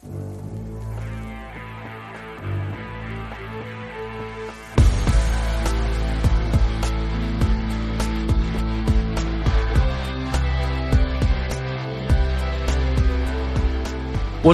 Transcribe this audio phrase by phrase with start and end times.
[0.00, 0.12] What's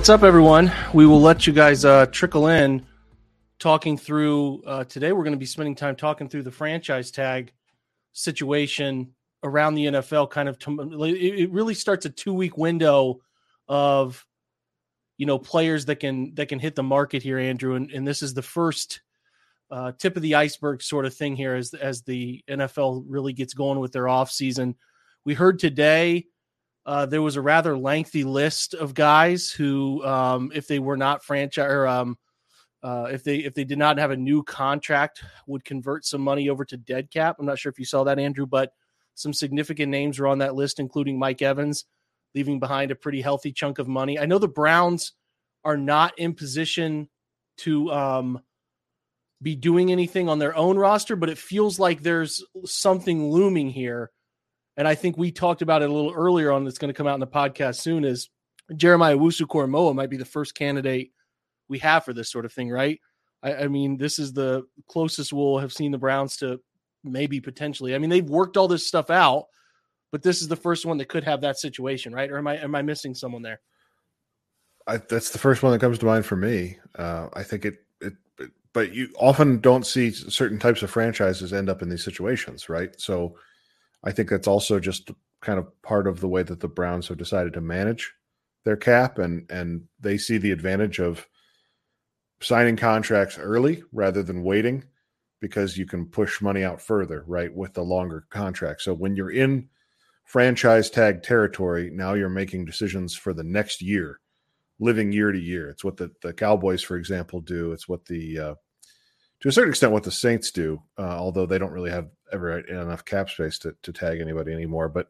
[0.09, 0.73] up, everyone?
[0.93, 2.85] We will let you guys uh, trickle in
[3.61, 4.65] talking through.
[4.67, 7.53] Uh, today, we're going to be spending time talking through the franchise tag
[8.13, 9.13] situation
[9.45, 10.29] around the NFL.
[10.31, 13.21] Kind of, it really starts a two week window
[13.69, 14.26] of
[15.19, 17.75] you know players that can that can hit the market here, Andrew.
[17.75, 19.01] And, and this is the first
[19.71, 23.55] uh, tip of the iceberg sort of thing here as as the NFL really gets
[23.55, 24.75] going with their off season.
[25.25, 26.27] We heard today
[26.87, 31.25] uh, there was a rather lengthy list of guys who, um, if they were not
[31.25, 32.17] franchise or um,
[32.83, 36.49] uh, if they if they did not have a new contract, would convert some money
[36.49, 37.37] over to dead cap.
[37.41, 38.73] I'm not sure if you saw that, Andrew, but
[39.15, 41.87] some significant names were on that list, including Mike Evans,
[42.35, 44.19] leaving behind a pretty healthy chunk of money.
[44.19, 45.13] I know the Browns
[45.65, 47.09] are not in position
[47.59, 48.41] to um,
[49.43, 54.11] be doing anything on their own roster, but it feels like there's something looming here.
[54.77, 57.07] And I think we talked about it a little earlier on that's going to come
[57.07, 58.29] out in the podcast soon is
[58.77, 61.13] Jeremiah Owusu-Koramoah might be the first candidate
[61.69, 63.01] we have for this sort of thing, right?
[63.43, 66.61] I, I mean, this is the closest we'll have seen the Browns to
[67.05, 67.95] maybe potentially.
[67.95, 69.47] I mean, they've worked all this stuff out,
[70.17, 72.31] but this is the first one that could have that situation, right?
[72.31, 73.61] Or am I am I missing someone there?
[74.87, 76.79] I, that's the first one that comes to mind for me.
[76.95, 81.53] Uh, I think it, it, it, but you often don't see certain types of franchises
[81.53, 82.99] end up in these situations, right?
[82.99, 83.37] So,
[84.05, 85.11] I think that's also just
[85.43, 88.11] kind of part of the way that the Browns have decided to manage
[88.65, 91.29] their cap, and and they see the advantage of
[92.41, 94.83] signing contracts early rather than waiting
[95.43, 98.81] because you can push money out further, right, with the longer contract.
[98.81, 99.69] So when you're in
[100.27, 104.21] franchise tag territory, now you're making decisions for the next year,
[104.79, 105.71] living year to year.
[105.71, 107.73] It's what the, the Cowboys, for example, do.
[107.73, 108.55] It's what the, uh,
[109.41, 112.59] to a certain extent, what the Saints do, uh, although they don't really have ever
[112.59, 114.89] enough cap space to, to tag anybody anymore.
[114.89, 115.09] But,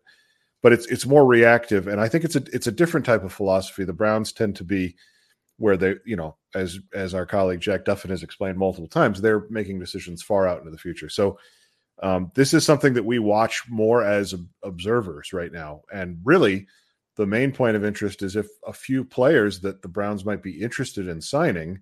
[0.63, 3.33] but it's it's more reactive, and I think it's a it's a different type of
[3.33, 3.85] philosophy.
[3.85, 4.97] The Browns tend to be
[5.59, 9.47] where they, you know, as as our colleague Jack Duffin has explained multiple times, they're
[9.49, 11.09] making decisions far out into the future.
[11.09, 11.39] So
[12.03, 16.67] um, this is something that we watch more as observers right now, and really,
[17.17, 20.61] the main point of interest is if a few players that the Browns might be
[20.61, 21.81] interested in signing,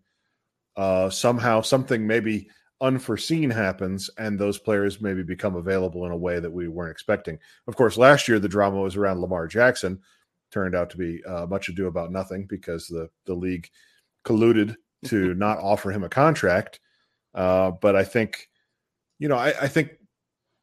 [0.76, 2.48] uh, somehow something maybe
[2.80, 7.38] unforeseen happens, and those players maybe become available in a way that we weren't expecting.
[7.66, 10.00] Of course, last year the drama was around Lamar Jackson.
[10.53, 13.69] Turned out to be uh, much ado about nothing because the the league
[14.24, 14.76] colluded
[15.06, 16.80] to not offer him a contract.
[17.34, 18.48] Uh, but I think,
[19.19, 19.91] you know, I, I think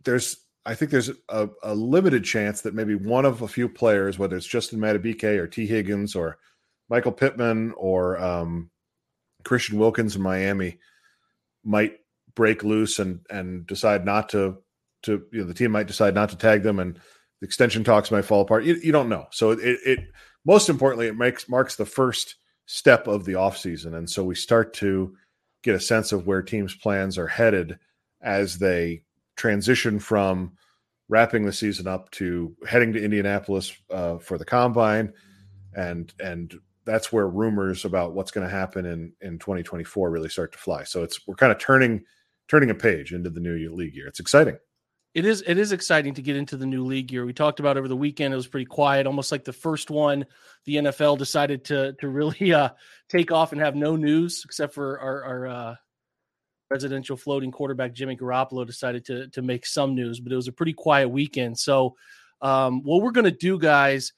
[0.03, 4.19] there's I think there's a, a, limited chance that maybe one of a few players,
[4.19, 6.37] whether it's Justin Madubuike or Tee Higgins or
[6.87, 8.69] Michael Pittman or um,
[9.43, 10.77] Christian Wilkins in Miami,
[11.63, 11.97] might
[12.35, 14.57] break loose and and decide not to
[15.03, 18.11] to you know the team might decide not to tag them and the extension talks
[18.11, 18.63] might fall apart.
[18.63, 19.25] You, you don't know.
[19.31, 19.99] So it, it
[20.45, 22.35] most importantly it makes marks the first
[22.67, 23.95] step of the offseason.
[23.95, 25.15] And so we start to
[25.63, 27.79] get a sense of where teams' plans are headed
[28.21, 29.03] as they
[29.41, 30.53] transition from
[31.09, 35.13] wrapping the season up to heading to Indianapolis uh, for the combine,
[35.73, 36.53] and and
[36.85, 40.83] that's where rumors about what's going to happen in in 2024 really start to fly.
[40.83, 42.03] So it's we're kind of turning
[42.47, 44.07] turning a page into the new league year.
[44.07, 44.57] It's exciting
[45.13, 47.25] it is it is exciting to get into the new league year.
[47.25, 48.33] We talked about over the weekend.
[48.33, 50.25] It was pretty quiet, almost like the first one.
[50.65, 52.69] The NFL decided to to really uh,
[53.09, 55.75] take off and have no news except for our, our uh,
[56.71, 60.53] residential floating quarterback Jimmy Garoppolo decided to to make some news, but it was a
[60.53, 61.59] pretty quiet weekend.
[61.59, 61.95] So,
[62.41, 64.13] um, what we're going to do, guys,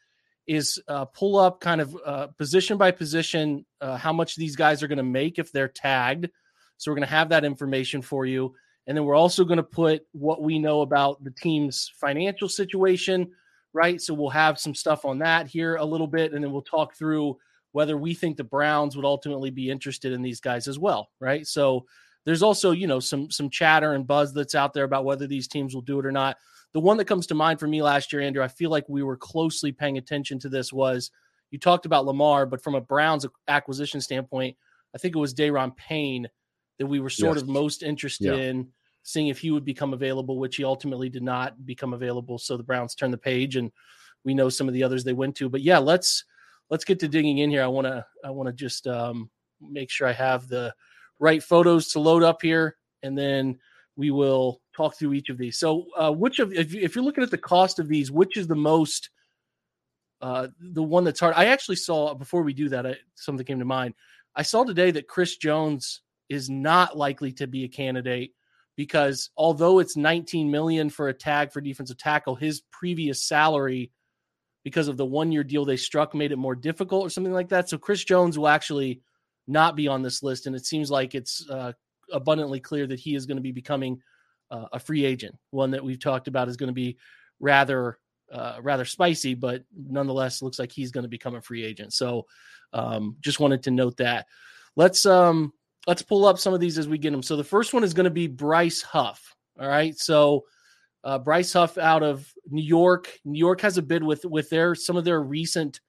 [0.45, 4.83] is uh, pull up kind of uh, position by position uh, how much these guys
[4.83, 6.29] are going to make if they're tagged.
[6.77, 8.55] So we're going to have that information for you.
[8.85, 13.31] And then we're also going to put what we know about the team's financial situation,
[13.71, 14.01] right?
[14.01, 16.33] So we'll have some stuff on that here a little bit.
[16.33, 17.37] And then we'll talk through
[17.71, 21.47] whether we think the Browns would ultimately be interested in these guys as well, right?
[21.47, 21.85] So
[22.25, 25.47] there's also, you know, some some chatter and buzz that's out there about whether these
[25.47, 26.37] teams will do it or not.
[26.73, 29.03] The one that comes to mind for me last year, Andrew, I feel like we
[29.03, 31.11] were closely paying attention to this was
[31.51, 34.57] you talked about Lamar, but from a Browns acquisition standpoint,
[34.95, 36.27] I think it was Daron Payne
[36.79, 37.43] that we were sort yes.
[37.43, 38.49] of most interested yeah.
[38.49, 38.67] in
[39.03, 42.39] seeing if he would become available, which he ultimately did not become available.
[42.39, 43.71] So the Browns turned the page, and
[44.23, 45.49] we know some of the others they went to.
[45.49, 46.23] But yeah, let's
[46.69, 47.63] let's get to digging in here.
[47.63, 49.29] I want to I want to just um,
[49.61, 50.73] make sure I have the
[51.19, 53.59] right photos to load up here, and then
[53.95, 55.57] we will talk through each of these.
[55.57, 58.47] So, uh, which of if, if you're looking at the cost of these, which is
[58.47, 59.09] the most
[60.21, 61.35] uh, the one that's hard?
[61.35, 63.93] I actually saw before we do that, I, something came to mind.
[64.35, 68.31] I saw today that Chris Jones is not likely to be a candidate
[68.75, 73.91] because although it's 19 million for a tag for defensive tackle, his previous salary
[74.63, 77.49] because of the one year deal they struck made it more difficult or something like
[77.49, 77.69] that.
[77.69, 79.01] So Chris Jones will actually
[79.47, 81.73] not be on this list, and it seems like it's uh,
[82.11, 84.01] abundantly clear that he is going to be becoming
[84.51, 85.35] uh, a free agent.
[85.51, 86.97] One that we've talked about is going to be
[87.39, 87.99] rather
[88.31, 91.93] uh, rather spicy, but nonetheless looks like he's going to become a free agent.
[91.93, 92.25] So
[92.73, 94.25] um, just wanted to note that.
[94.75, 95.53] Let's um,
[95.85, 97.23] let's pull up some of these as we get them.
[97.23, 99.35] So the first one is going to be Bryce Huff.
[99.59, 100.45] All right, so
[101.03, 103.19] uh, Bryce Huff out of New York.
[103.23, 105.79] New York has a bid with with their some of their recent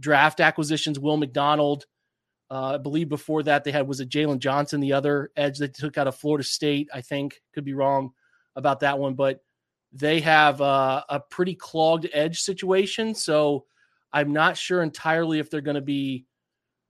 [0.00, 0.98] draft acquisitions.
[0.98, 1.86] Will McDonald,
[2.50, 5.74] uh, I believe before that they had was it Jalen Johnson, the other edge that
[5.74, 6.88] took out of Florida State.
[6.94, 8.10] I think could be wrong
[8.54, 9.40] about that one, but
[9.92, 13.14] they have uh, a pretty clogged edge situation.
[13.14, 13.64] So
[14.12, 16.26] I'm not sure entirely if they're going to be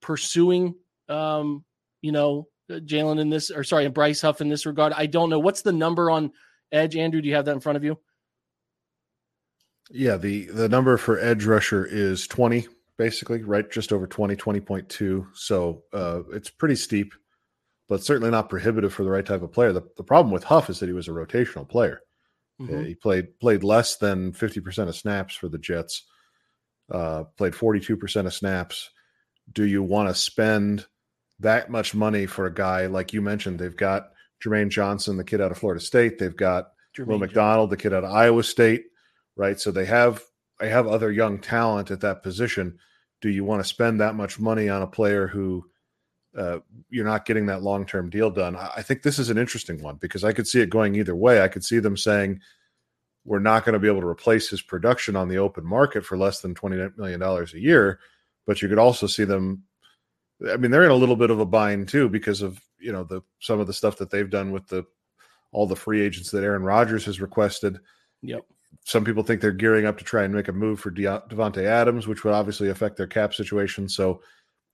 [0.02, 0.74] pursuing,
[1.08, 1.64] um,
[2.02, 4.92] you know, Jalen in this, or sorry, Bryce Huff in this regard.
[4.92, 6.32] I don't know what's the number on
[6.72, 6.96] edge.
[6.96, 7.98] Andrew, do you have that in front of you?
[9.90, 12.66] Yeah, the the number for edge rusher is 20
[12.98, 13.70] basically, right?
[13.70, 15.26] Just over 20, 20.2.
[15.34, 17.12] So uh, it's pretty steep,
[17.88, 19.72] but certainly not prohibitive for the right type of player.
[19.72, 22.00] The, the problem with Huff is that he was a rotational player.
[22.60, 22.84] Mm-hmm.
[22.84, 26.04] he played played less than 50% of snaps for the Jets,
[26.90, 28.88] uh, played 42% of snaps.
[29.52, 30.86] Do you want to spend
[31.40, 33.58] that much money for a guy like you mentioned?
[33.58, 34.08] They've got
[34.42, 36.18] Jermaine Johnson, the kid out of Florida State.
[36.18, 38.86] They've got Jermaine Will McDonald, the kid out of Iowa State,
[39.36, 39.60] right?
[39.60, 40.22] So they have
[40.60, 42.78] I have other young talent at that position.
[43.20, 45.64] Do you want to spend that much money on a player who
[46.36, 46.58] uh,
[46.90, 48.56] you're not getting that long term deal done?
[48.56, 51.42] I think this is an interesting one because I could see it going either way.
[51.42, 52.40] I could see them saying
[53.24, 56.16] we're not going to be able to replace his production on the open market for
[56.16, 58.00] less than twenty million dollars a year,
[58.46, 59.62] but you could also see them.
[60.50, 63.04] I mean, they're in a little bit of a bind too because of you know
[63.04, 64.84] the some of the stuff that they've done with the
[65.52, 67.78] all the free agents that Aaron Rodgers has requested.
[68.22, 68.44] Yep
[68.86, 71.64] some people think they're gearing up to try and make a move for De- Davante
[71.64, 73.88] Adams, which would obviously affect their cap situation.
[73.88, 74.22] So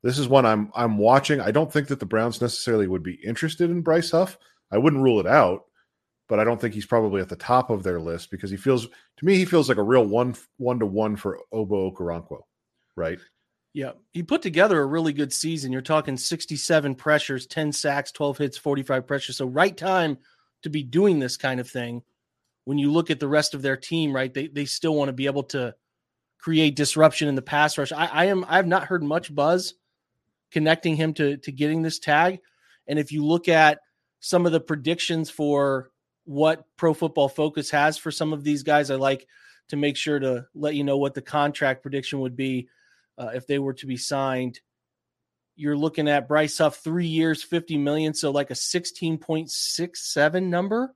[0.03, 1.41] this is one I'm I'm watching.
[1.41, 4.37] I don't think that the Browns necessarily would be interested in Bryce Huff.
[4.71, 5.63] I wouldn't rule it out,
[6.29, 8.87] but I don't think he's probably at the top of their list because he feels
[8.87, 12.41] to me he feels like a real one one to one for Ogbo Okoronkwo,
[12.97, 13.19] right?
[13.73, 15.73] Yeah, he put together a really good season.
[15.73, 19.39] You're talking 67 pressures, 10 sacks, 12 hits, 45 pressures.
[19.39, 20.19] So right time
[20.65, 22.03] to be doing this kind of thing
[22.65, 25.13] when you look at the rest of their team, right, they they still want to
[25.13, 25.75] be able to
[26.39, 27.93] create disruption in the pass rush.
[27.93, 29.75] I, I am I have not heard much buzz
[30.51, 32.41] connecting him to to getting this tag.
[32.87, 33.81] And if you look at
[34.21, 35.91] some of the predictions for
[36.25, 39.27] what Pro Football Focus has for some of these guys, I like
[39.69, 42.69] to make sure to let you know what the contract prediction would be
[43.19, 44.61] uh, if they were to be signed.
[45.57, 50.95] You're looking at Bryce Huff three years, 50 million, so like a 16.67 number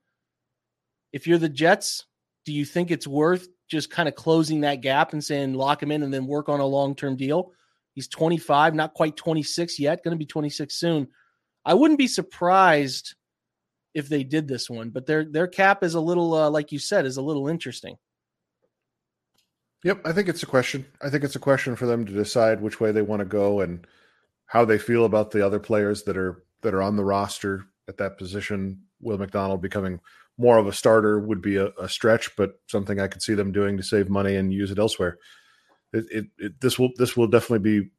[1.16, 2.04] if you're the Jets,
[2.44, 5.90] do you think it's worth just kind of closing that gap and saying lock him
[5.90, 7.52] in and then work on a long term deal?
[7.94, 11.08] He's 25, not quite 26 yet, going to be 26 soon.
[11.64, 13.14] I wouldn't be surprised
[13.94, 16.78] if they did this one, but their their cap is a little, uh, like you
[16.78, 17.96] said, is a little interesting.
[19.85, 20.85] Yep, I think it's a question.
[21.00, 23.61] I think it's a question for them to decide which way they want to go
[23.61, 23.87] and
[24.44, 27.96] how they feel about the other players that are that are on the roster at
[27.96, 28.82] that position.
[29.00, 30.00] Will McDonald becoming
[30.38, 33.52] more of a starter would be a, a, stretch, but something I could see them
[33.52, 35.19] doing to save money and use it elsewhere.
[35.93, 37.90] It, it, it, this will this will definitely be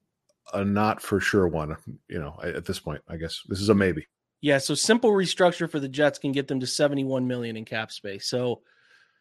[0.54, 1.76] a not for sure one.
[2.08, 4.06] You know, at this point, I guess this is a maybe.
[4.42, 7.92] Yeah, so simple restructure for the Jets can get them to 71 million in cap
[7.92, 8.30] space.
[8.30, 8.62] So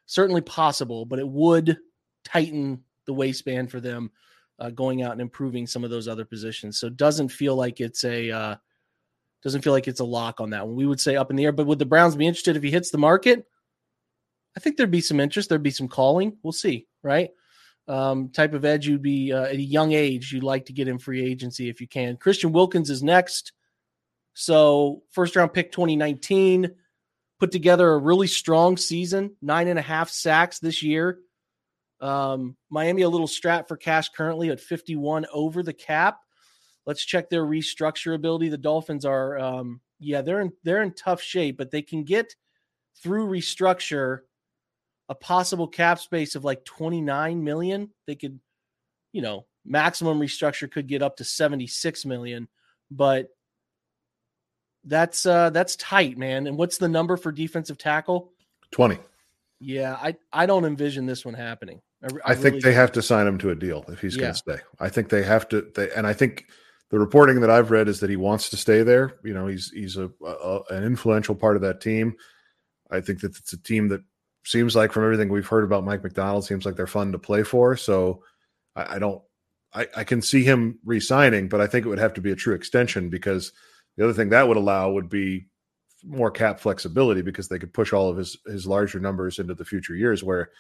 [0.05, 1.79] certainly possible, but it would
[2.25, 4.11] tighten the waistband for them
[4.59, 6.79] uh, going out and improving some of those other positions.
[6.79, 8.57] So it doesn't feel like it's a uh,
[9.43, 10.77] doesn't feel like it's a lock on that one.
[10.77, 12.71] We would say up in the air, but would the Browns be interested if he
[12.71, 13.45] hits the market?
[14.57, 15.49] I think there'd be some interest.
[15.49, 16.37] There'd be some calling.
[16.43, 17.31] We'll see, right?
[17.89, 20.89] Um, type of edge you'd be uh, at a young age you'd like to get
[20.89, 22.17] in free agency if you can.
[22.17, 23.53] Christian Wilkins is next.
[24.35, 26.73] So first round pick 2019
[27.39, 31.19] put together a really strong season, nine and a half sacks this year.
[32.01, 36.19] Um, Miami a little strapped for cash currently at 51 over the cap.
[36.87, 38.49] Let's check their restructure ability.
[38.49, 42.35] The Dolphins are, um, yeah, they're in they're in tough shape, but they can get
[43.03, 44.21] through restructure
[45.09, 47.91] a possible cap space of like 29 million.
[48.07, 48.41] They could,
[49.13, 52.49] you know, maximum restructure could get up to 76 million,
[52.91, 53.29] but
[54.85, 56.47] that's uh that's tight, man.
[56.47, 58.33] And what's the number for defensive tackle?
[58.71, 58.99] 20.
[59.59, 61.81] Yeah, I I don't envision this one happening.
[62.03, 62.81] I, I, I think really they don't.
[62.81, 64.21] have to sign him to a deal if he's yeah.
[64.21, 64.59] going to stay.
[64.79, 65.63] I think they have to.
[65.75, 66.47] They, and I think
[66.91, 69.19] the reporting that I've read is that he wants to stay there.
[69.25, 72.17] You know, he's he's a, a an influential part of that team.
[72.91, 74.03] I think that it's a team that
[74.45, 77.43] seems like, from everything we've heard about Mike McDonald, seems like they're fun to play
[77.43, 77.77] for.
[77.77, 78.23] So
[78.75, 79.23] I, I don't.
[79.75, 82.37] I, I can see him re-signing, but I think it would have to be a
[82.37, 83.53] true extension because
[83.97, 85.49] the other thing that would allow would be
[86.05, 89.65] more cap flexibility because they could push all of his his larger numbers into the
[89.65, 90.51] future years where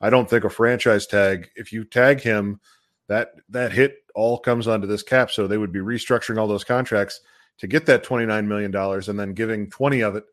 [0.00, 2.60] I don't think a franchise tag, if you tag him,
[3.08, 5.30] that that hit all comes onto this cap.
[5.30, 7.20] So they would be restructuring all those contracts
[7.58, 10.24] to get that $29 million and then giving 20 of it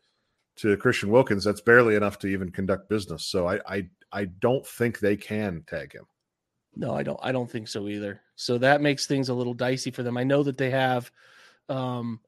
[0.57, 1.43] to Christian Wilkins.
[1.43, 3.25] That's barely enough to even conduct business.
[3.25, 6.05] So I I, I don't think they can tag him.
[6.75, 8.21] No, I don't I don't think so either.
[8.35, 10.17] So that makes things a little dicey for them.
[10.17, 11.11] I know that they have
[11.69, 12.19] um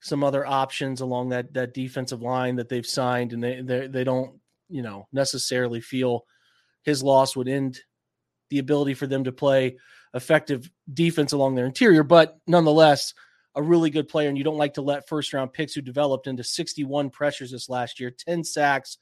[0.00, 4.04] some other options along that that defensive line that they've signed and they they they
[4.04, 6.24] don't, you know, necessarily feel
[6.82, 7.80] his loss would end
[8.52, 9.78] the ability for them to play
[10.12, 12.02] effective defense along their interior.
[12.02, 13.14] But nonetheless,
[13.54, 14.28] a really good player.
[14.28, 17.70] And you don't like to let first round picks who developed into 61 pressures this
[17.70, 18.98] last year, 10 sacks,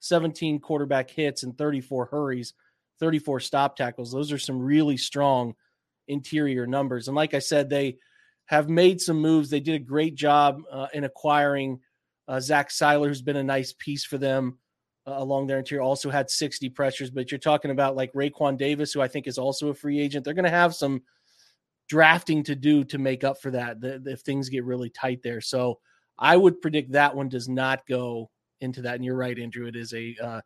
[0.00, 2.54] 17 quarterback hits, and 34 hurries,
[2.98, 4.10] 34 stop tackles.
[4.10, 5.54] Those are some really strong
[6.08, 7.06] interior numbers.
[7.06, 7.98] And like I said, they
[8.46, 9.48] have made some moves.
[9.48, 11.80] They did a great job uh, in acquiring
[12.26, 14.58] uh, Zach Sieler, who's been a nice piece for them
[15.16, 15.82] along their interior.
[15.82, 19.38] Also had 60 pressures, but you're talking about like Raekwon Davis, who I think is
[19.38, 20.24] also a free agent.
[20.24, 21.02] They're going to have some
[21.88, 25.40] drafting to do to make up for that if things get really tight there.
[25.40, 25.78] So
[26.18, 28.96] I would predict that one does not go into that.
[28.96, 29.66] And you're right, Andrew.
[29.66, 30.40] It is a uh,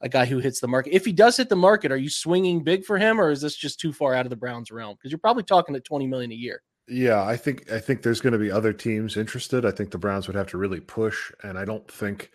[0.00, 0.94] a guy who hits the market.
[0.94, 3.56] If he does hit the market, are you swinging big for him, or is this
[3.56, 4.96] just too far out of the Browns' realm?
[4.96, 6.62] Because you're probably talking at 20 million a year.
[6.86, 9.64] Yeah, I think I think there's going to be other teams interested.
[9.64, 12.30] I think the Browns would have to really push, and I don't think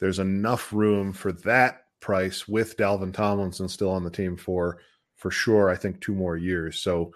[0.00, 4.78] there's enough room for that price with Dalvin Tomlinson still on the team for
[5.16, 5.68] for sure.
[5.68, 6.80] I think two more years.
[6.80, 7.12] So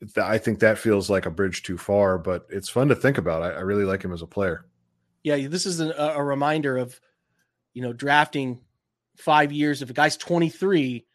[0.00, 3.18] th- I think that feels like a bridge too far, but it's fun to think
[3.18, 3.42] about.
[3.42, 4.66] I, I really like him as a player.
[5.24, 7.00] Yeah, this is a, a reminder of
[7.74, 8.60] you know drafting
[9.16, 9.82] five years.
[9.82, 11.06] If a guy's 23,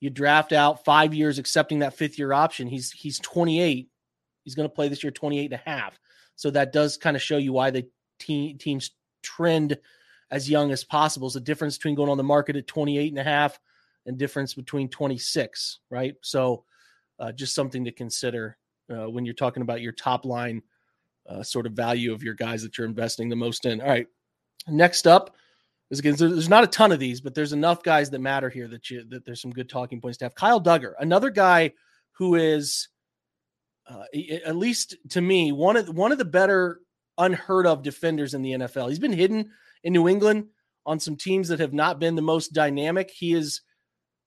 [0.00, 2.66] you draft out five years, accepting that fifth year option.
[2.66, 3.88] He's he's 28.
[4.44, 5.96] He's going to play this year 28 and a half.
[6.34, 7.86] So that does kind of show you why the
[8.18, 8.90] team teams
[9.22, 9.78] trend
[10.32, 11.28] as young as possible.
[11.28, 13.60] Is the difference between going on the market at 28 and a half
[14.06, 16.14] and difference between 26, right?
[16.22, 16.64] So
[17.20, 18.56] uh, just something to consider
[18.90, 20.62] uh, when you're talking about your top line
[21.28, 23.80] uh, sort of value of your guys that you're investing the most in.
[23.80, 24.08] All right.
[24.66, 25.36] Next up
[25.90, 28.66] is again, there's not a ton of these, but there's enough guys that matter here
[28.68, 30.34] that you, that there's some good talking points to have.
[30.34, 31.72] Kyle Dugger, another guy
[32.12, 32.88] who is,
[33.88, 34.04] uh,
[34.46, 36.80] at least to me, one of one of the better
[37.18, 38.88] unheard of defenders in the NFL.
[38.88, 39.50] He's been hidden
[39.84, 40.46] in New England
[40.84, 43.10] on some teams that have not been the most dynamic.
[43.10, 43.62] He is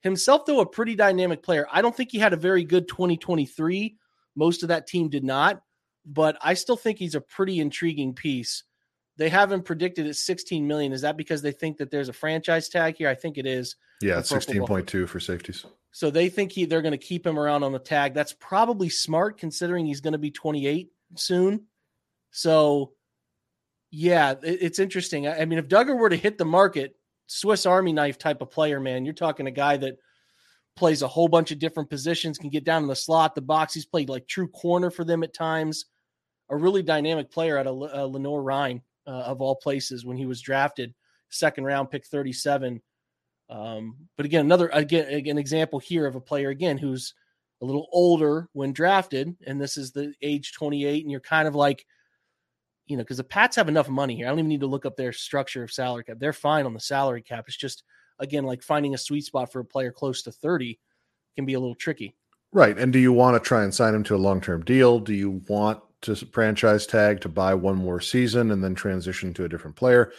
[0.02, 1.68] himself, though, a pretty dynamic player.
[1.72, 3.98] I don't think he had a very good 2023.
[4.36, 5.62] Most of that team did not,
[6.06, 8.64] but I still think he's a pretty intriguing piece.
[9.18, 10.92] They have him predicted at 16 million.
[10.92, 13.10] Is that because they think that there's a franchise tag here?
[13.10, 13.76] I think it is.
[14.02, 15.66] Yeah, 16.2 for safeties.
[15.92, 18.14] So they think he they're going to keep him around on the tag.
[18.14, 21.68] That's probably smart considering he's going to be 28 soon.
[22.32, 22.92] So
[23.96, 25.26] yeah, it's interesting.
[25.26, 26.98] I mean, if Dugger were to hit the market,
[27.28, 29.96] Swiss Army knife type of player, man, you're talking a guy that
[30.76, 33.74] plays a whole bunch of different positions, can get down in the slot, the box.
[33.74, 35.86] He's played like true corner for them at times.
[36.50, 40.42] A really dynamic player out of uh, Lenoir-Rhyne, uh, of all places, when he was
[40.42, 40.94] drafted,
[41.30, 42.82] second round, pick 37.
[43.50, 47.14] Um, but again, another again an example here of a player again who's
[47.62, 51.56] a little older when drafted, and this is the age 28, and you're kind of
[51.56, 51.86] like
[52.86, 54.28] you know, because the Pats have enough money here.
[54.28, 56.18] I don't even need to look up their structure of salary cap.
[56.20, 57.46] They're fine on the salary cap.
[57.48, 57.84] It's just
[58.20, 60.80] again like finding a sweet spot for a player close to 30
[61.36, 62.16] can be a little tricky.
[62.52, 62.78] Right.
[62.78, 65.00] And do you want to try and sign him to a long term deal?
[65.00, 69.46] Do you want to franchise tag to buy one more season and then transition to
[69.46, 70.12] a different player?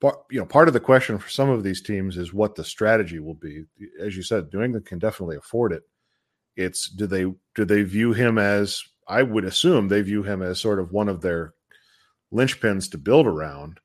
[0.00, 2.64] But you know, part of the question for some of these teams is what the
[2.64, 3.64] strategy will be.
[4.00, 5.82] As you said, New England can definitely afford it.
[6.54, 10.60] It's do they do they view him as I would assume they view him as
[10.60, 11.54] sort of one of their
[12.32, 13.80] linchpins to build around,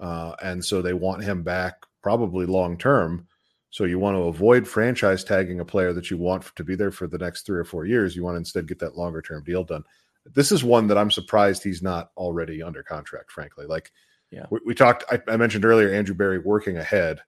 [0.00, 3.26] uh, and so they want him back probably long term.
[3.70, 6.90] So you want to avoid franchise tagging a player that you want to be there
[6.90, 8.14] for the next three or four years.
[8.14, 9.84] You want to instead get that longer term deal done.
[10.26, 13.32] This is one that I'm surprised he's not already under contract.
[13.32, 13.90] Frankly, like
[14.30, 15.04] yeah, we, we talked.
[15.10, 17.20] I, I mentioned earlier Andrew Berry working ahead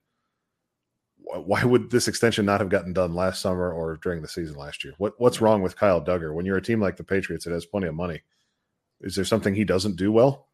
[1.25, 4.83] why would this extension not have gotten done last summer or during the season last
[4.83, 4.93] year?
[4.97, 6.33] What what's wrong with Kyle Dugger?
[6.33, 8.21] When you're a team like the Patriots that has plenty of money,
[9.01, 10.47] is there something he doesn't do well?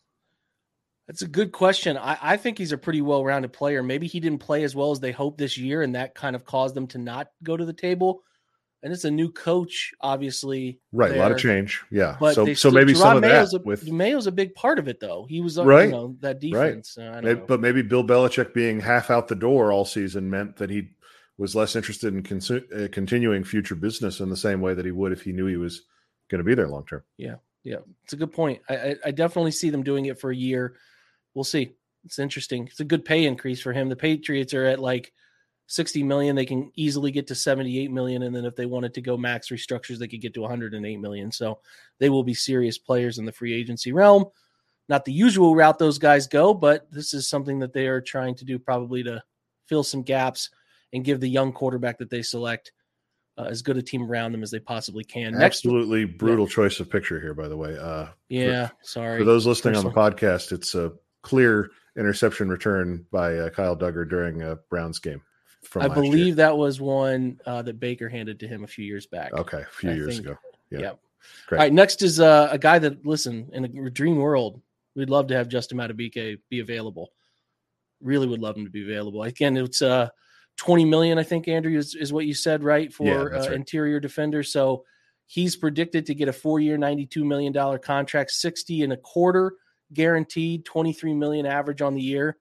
[1.11, 1.97] That's a good question.
[1.97, 3.83] I, I think he's a pretty well rounded player.
[3.83, 6.45] Maybe he didn't play as well as they hoped this year, and that kind of
[6.45, 8.21] caused them to not go to the table.
[8.81, 10.79] And it's a new coach, obviously.
[10.93, 11.17] Right, there.
[11.17, 11.83] a lot of change.
[11.91, 12.15] Yeah.
[12.17, 14.79] But so so still- maybe some of Mayo's that a, with Mayo's a big part
[14.79, 15.25] of it, though.
[15.29, 15.87] He was, uh, Right.
[15.87, 16.97] you know, that defense.
[16.97, 17.45] I don't Maybe- know.
[17.45, 20.91] but maybe Bill Belichick being half out the door all season meant that he
[21.37, 24.91] was less interested in consu- uh, continuing future business in the same way that he
[24.91, 25.81] would if he knew he was
[26.29, 27.03] going to be there long term.
[27.17, 28.61] Yeah, yeah, it's a good point.
[28.69, 30.75] I, I, I definitely see them doing it for a year.
[31.33, 31.73] We'll see.
[32.03, 32.67] It's interesting.
[32.67, 33.89] It's a good pay increase for him.
[33.89, 35.13] The Patriots are at like
[35.67, 36.35] 60 million.
[36.35, 38.23] They can easily get to 78 million.
[38.23, 41.31] And then if they wanted to go max restructures, they could get to 108 million.
[41.31, 41.59] So
[41.99, 44.25] they will be serious players in the free agency realm.
[44.89, 48.35] Not the usual route those guys go, but this is something that they are trying
[48.35, 49.23] to do probably to
[49.67, 50.49] fill some gaps
[50.91, 52.73] and give the young quarterback that they select
[53.37, 55.31] uh, as good a team around them as they possibly can.
[55.31, 57.77] Next, Absolutely brutal choice of picture here, by the way.
[57.77, 59.19] Uh, yeah, sorry.
[59.19, 64.07] for those listening on the podcast, it's a clear interception return by uh, Kyle Dugger
[64.09, 65.21] during a Browns game.
[65.63, 66.11] From I last year.
[66.11, 69.33] believe that was one uh, that Baker handed to him a few years back.
[69.33, 70.37] Okay, a few I years think- ago.
[70.71, 70.79] Yeah.
[70.79, 70.99] Yep.
[71.47, 71.57] Great.
[71.57, 71.73] All right.
[71.73, 74.59] Next is uh, a guy that listen in a dream world.
[74.95, 77.11] We'd love to have Justin Madubuike be available.
[78.01, 79.21] Really would love him to be available.
[79.23, 80.09] Again, it's uh,
[80.57, 81.19] twenty million.
[81.19, 82.91] I think Andrew is, is what you said, right?
[82.91, 83.53] For Yeah, uh, right.
[83.53, 84.41] interior defender.
[84.41, 84.83] So
[85.27, 89.53] he's predicted to get a four-year, ninety-two million dollar contract, sixty and a quarter
[89.93, 92.37] guaranteed, twenty-three million average on the year.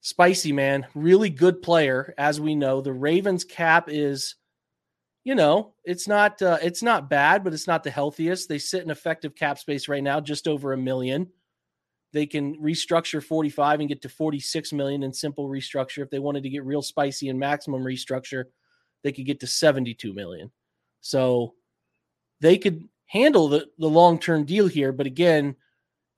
[0.00, 2.80] Spicy man, really good player, as we know.
[2.80, 4.34] The Ravens cap is
[5.24, 8.48] you know, it's not uh, it's not bad, but it's not the healthiest.
[8.48, 11.28] They sit in effective cap space right now, just over a million.
[12.12, 16.02] They can restructure 45 and get to 46 million in simple restructure.
[16.02, 18.44] If they wanted to get real spicy and maximum restructure,
[19.02, 20.52] they could get to 72 million.
[21.00, 21.54] So
[22.40, 24.92] they could handle the, the long-term deal here.
[24.92, 25.56] But again,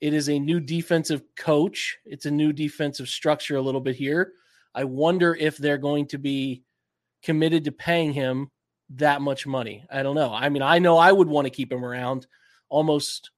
[0.00, 1.96] it is a new defensive coach.
[2.04, 4.32] It's a new defensive structure a little bit here.
[4.74, 6.62] I wonder if they're going to be
[7.22, 8.50] committed to paying him
[8.90, 9.85] that much money.
[9.90, 10.32] I don't know.
[10.32, 12.26] I mean, I know I would want to keep him around
[12.68, 13.30] almost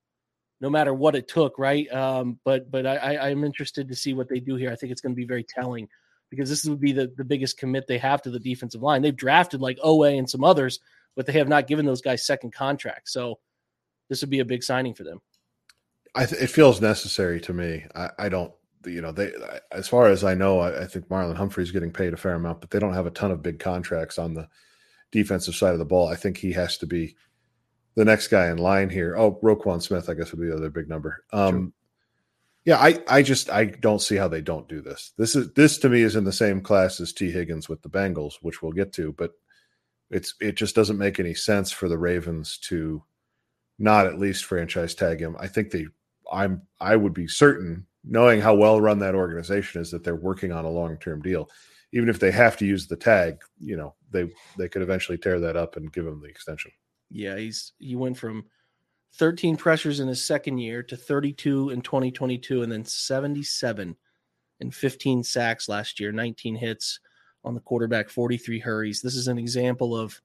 [0.61, 1.91] no matter what it took, right?
[1.93, 4.73] Um, but but I, I'm interested to see what they do here.
[4.73, 5.89] I think it's going to be very telling
[6.31, 9.01] because this would be the, the biggest commit they have to the defensive line.
[9.01, 10.81] They've drafted like Oweh and some others,
[11.17, 13.13] but they have not given those guys second contracts.
[13.13, 13.39] So
[14.09, 15.21] this would be a big signing for them.
[16.15, 17.85] I th- it feels necessary to me.
[17.95, 18.53] I, I don't,
[18.87, 19.33] you know, they
[19.73, 22.61] as far as I know, I, I think Marlon Humphrey's getting paid a fair amount,
[22.61, 24.49] but they don't have a ton of big contracts on the
[25.11, 26.09] defensive side of the ball.
[26.09, 27.17] I think he has to be
[27.95, 29.17] the next guy in line here.
[29.17, 31.25] Oh, Roquan Smith, I guess would be the other big number.
[31.33, 31.73] Um,
[32.65, 35.13] yeah, I, I just I don't see how they don't do this.
[35.17, 37.89] This is this to me is in the same class as Tee Higgins with the
[37.89, 39.33] Bengals, which we'll get to, but
[40.11, 43.03] it's it just doesn't make any sense for the Ravens to
[43.79, 45.37] not at least franchise tag him.
[45.39, 45.87] I think they
[46.31, 50.53] I'm I would be certain, knowing how well run that organization is, that they're working
[50.53, 51.49] on a long term deal.
[51.93, 55.41] Even if they have to use the tag, you know, they they could eventually tear
[55.41, 56.71] that up and give him the extension.
[57.11, 58.45] Yeah, he's he went from
[59.15, 63.97] 13 pressures in his second year to 32 in 2022 and then 77
[64.61, 67.01] and 15 sacks last year, 19 hits
[67.45, 69.01] on the quarterback, 43 hurries.
[69.01, 70.21] This is an example of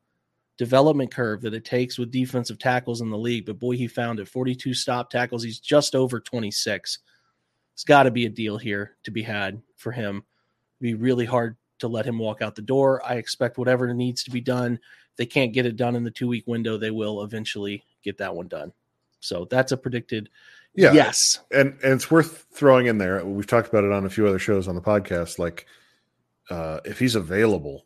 [0.57, 4.19] development curve that it takes with defensive tackles in the league, but boy he found
[4.19, 4.27] it.
[4.27, 6.99] 42 stop tackles, he's just over 26.
[7.73, 10.23] It's got to be a deal here to be had for him.
[10.79, 13.01] It'd be really hard to let him walk out the door.
[13.05, 14.73] I expect whatever needs to be done
[15.13, 18.17] if they can't get it done in the two week window, they will eventually get
[18.17, 18.73] that one done.
[19.19, 20.29] So that's a predicted
[20.75, 20.91] Yeah.
[20.91, 21.39] yes.
[21.51, 23.23] and and it's worth throwing in there.
[23.23, 25.37] We've talked about it on a few other shows on the podcast.
[25.37, 25.67] Like,
[26.49, 27.85] uh, if he's available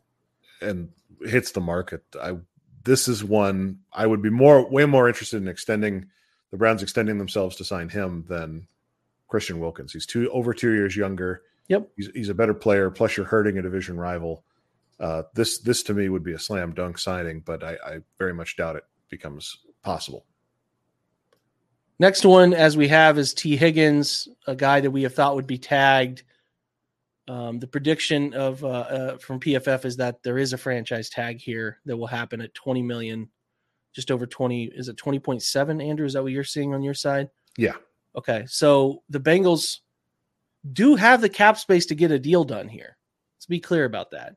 [0.62, 0.88] and
[1.22, 2.36] hits the market, I
[2.84, 6.06] this is one I would be more way more interested in extending
[6.50, 8.66] the Browns extending themselves to sign him than
[9.28, 9.92] Christian Wilkins.
[9.92, 11.42] He's two over two years younger.
[11.68, 11.90] Yep.
[11.96, 12.90] He's he's a better player.
[12.90, 14.44] Plus, you're hurting a division rival.
[15.00, 18.34] uh, this this to me would be a slam dunk signing, but I, I very
[18.34, 20.24] much doubt it becomes possible.
[22.00, 25.46] Next one, as we have, is Tee Higgins, a guy that we have thought would
[25.46, 26.22] be tagged.
[27.28, 31.38] Um, the prediction of uh, uh, from PFF is that there is a franchise tag
[31.38, 33.28] here that will happen at 20 million,
[33.94, 34.64] just over 20.
[34.74, 35.86] Is it 20.7?
[35.86, 37.28] Andrew, is that what you're seeing on your side?
[37.58, 37.74] Yeah.
[38.16, 39.80] Okay, so the Bengals
[40.72, 42.96] do have the cap space to get a deal done here.
[43.36, 44.34] Let's be clear about that.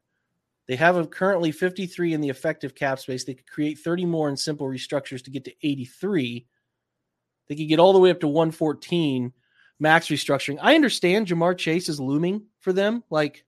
[0.68, 3.24] They have a currently 53 in the effective cap space.
[3.24, 6.46] They could create 30 more in simple restructures to get to 83.
[7.48, 9.34] They could get all the way up to 114
[9.80, 10.60] max restructuring.
[10.62, 13.04] I understand Ja'Marr Chase is looming for them.
[13.10, 13.43] Like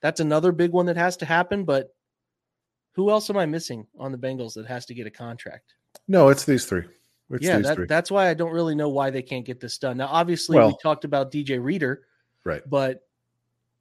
[0.00, 1.94] that's another big one that has to happen, but
[2.92, 5.74] who else am I missing on the Bengals that has to get a contract?
[6.08, 6.84] No, it's these three.
[7.30, 7.86] It's yeah, these that, three.
[7.86, 9.96] that's why I don't really know why they can't get this done.
[9.96, 12.02] Now, obviously, we talked about DJ Reader,
[12.44, 12.62] right.
[12.68, 13.00] but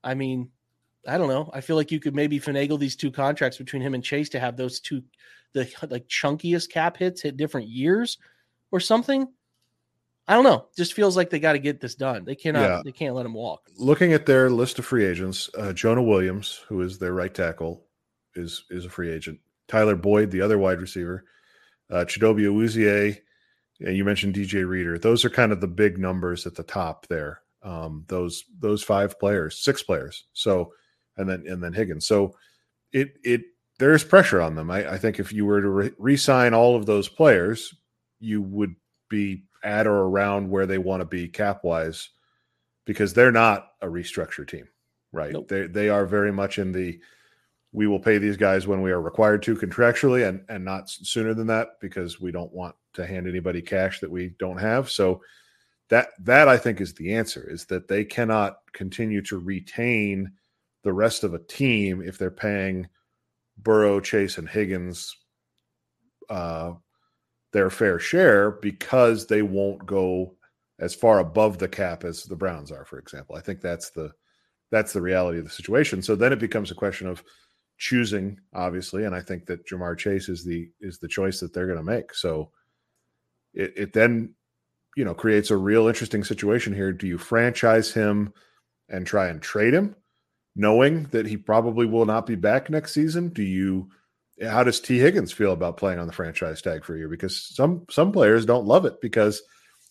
[0.04, 0.50] I mean,
[1.08, 1.50] I don't know.
[1.54, 4.40] I feel like you could maybe finagle these two contracts between him and Chase to
[4.40, 5.04] have those two,
[5.52, 8.18] the like chunkiest cap hits hit different years
[8.72, 9.28] or something.
[10.28, 10.68] I don't know.
[10.78, 12.24] Just feels like they got to get this done.
[12.24, 12.62] They cannot.
[12.62, 12.82] Yeah.
[12.84, 13.70] They can't let him walk.
[13.78, 17.86] Looking at their list of free agents, uh, Jonah Williams, who is their right tackle,
[18.36, 19.40] is is a free agent.
[19.68, 21.26] Tyler Boyd, the other wide receiver,
[21.90, 23.18] uh, Chidobe Awuzie,
[23.80, 24.98] and you mentioned DJ Reader.
[24.98, 27.42] Those are kind of the big numbers at the top there.
[27.62, 30.26] Um, those those five players, six players.
[30.34, 30.74] So,
[31.18, 32.08] and then and then Higgins.
[32.08, 32.36] So,
[32.92, 33.42] it it
[33.80, 34.72] there's pressure on them.
[34.72, 37.74] I, I think if you were to re- re-sign all of those players,
[38.20, 38.76] you would
[39.10, 42.10] be at or around where they want to be cap wise
[42.86, 44.68] because they're not a restructure team,
[45.12, 45.34] right?
[45.34, 45.48] Nope.
[45.48, 47.00] They they are very much in the
[47.72, 51.34] we will pay these guys when we are required to contractually and and not sooner
[51.34, 54.90] than that because we don't want to hand anybody cash that we don't have.
[54.90, 55.22] So
[55.90, 60.32] that that I think is the answer is that they cannot continue to retain
[60.84, 62.88] the rest of a team if they're paying
[63.58, 65.16] Burrow, Chase, and Higgins
[66.30, 66.74] uh,
[67.54, 70.36] their fair share because they won't go
[70.80, 73.36] as far above the cap as the Browns are, for example.
[73.36, 74.12] I think that's the
[74.72, 76.02] that's the reality of the situation.
[76.02, 77.24] So then it becomes a question of
[77.78, 81.68] choosing, obviously, and I think that Ja'Marr Chase is the is the choice that they're
[81.68, 82.14] going to make.
[82.14, 82.52] So
[83.54, 84.34] it, it then
[84.98, 86.92] you know creates a real interesting situation here.
[86.92, 88.34] Do you franchise him
[88.90, 89.96] and try and trade him,
[90.56, 93.30] knowing that he probably will not be back next season?
[93.30, 93.90] Do you
[94.42, 97.10] how does Tee Higgins feel about playing on the franchise tag for a year?
[97.10, 99.42] Because some some players don't love it because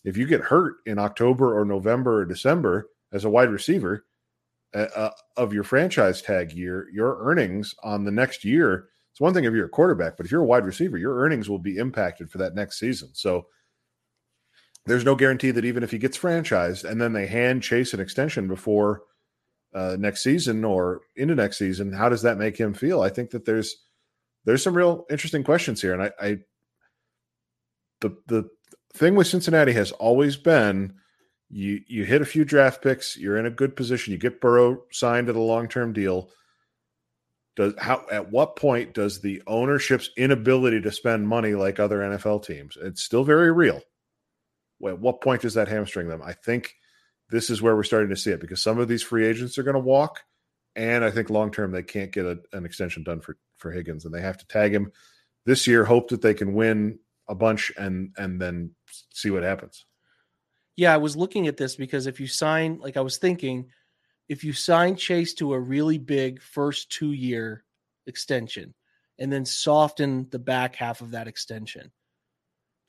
[0.03, 4.05] if you get hurt in October or November or December as a wide receiver
[4.73, 8.89] uh, uh, of your franchise tag year, your earnings on the next year.
[9.11, 11.47] It's one thing if you're a quarterback, but if you're a wide receiver, your earnings
[11.47, 13.09] will be impacted for that next season.
[13.13, 13.45] So
[14.87, 17.99] there's no guarantee that even if he gets franchised and then they hand Chase an
[17.99, 19.03] extension before
[19.73, 23.01] uh, next season or into next season, how does that make him feel?
[23.01, 23.75] I think that there's
[24.45, 26.37] there's some real interesting questions here, and I, I
[28.01, 28.49] the the
[28.93, 30.93] thing with Cincinnati has always been
[31.49, 34.83] you you hit a few draft picks, you're in a good position, you get Burrow
[34.91, 36.29] signed to the long term deal.
[37.55, 42.45] Does how at what point does the ownership's inability to spend money like other NFL
[42.45, 42.77] teams?
[42.81, 43.81] It's still very real.
[44.85, 46.21] At what point does that hamstring them?
[46.23, 46.73] I think
[47.29, 49.63] this is where we're starting to see it because some of these free agents are
[49.63, 50.21] going to walk,
[50.75, 54.05] and I think long term they can't get a, an extension done for for Higgins,
[54.05, 54.91] and they have to tag him
[55.45, 55.85] this year.
[55.85, 58.71] Hope that they can win a bunch and and then
[59.11, 59.85] see what happens.
[60.75, 63.69] Yeah, I was looking at this because if you sign, like I was thinking,
[64.27, 67.63] if you sign Chase to a really big first two year
[68.07, 68.73] extension
[69.19, 71.91] and then soften the back half of that extension,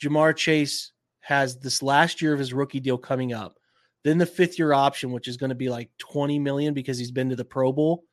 [0.02, 3.58] Ja'Marr Chase has this last year of his rookie deal coming up.
[4.04, 7.10] Then the fifth year option, which is going to be like 20 million because he's
[7.10, 8.04] been to the Pro Bowl.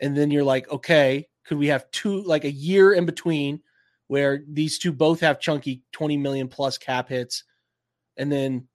[0.00, 3.60] And then you're like, okay, could we have two, like a year in between
[4.06, 7.44] where these two both have chunky 20 million plus cap hits?
[8.16, 8.68] and then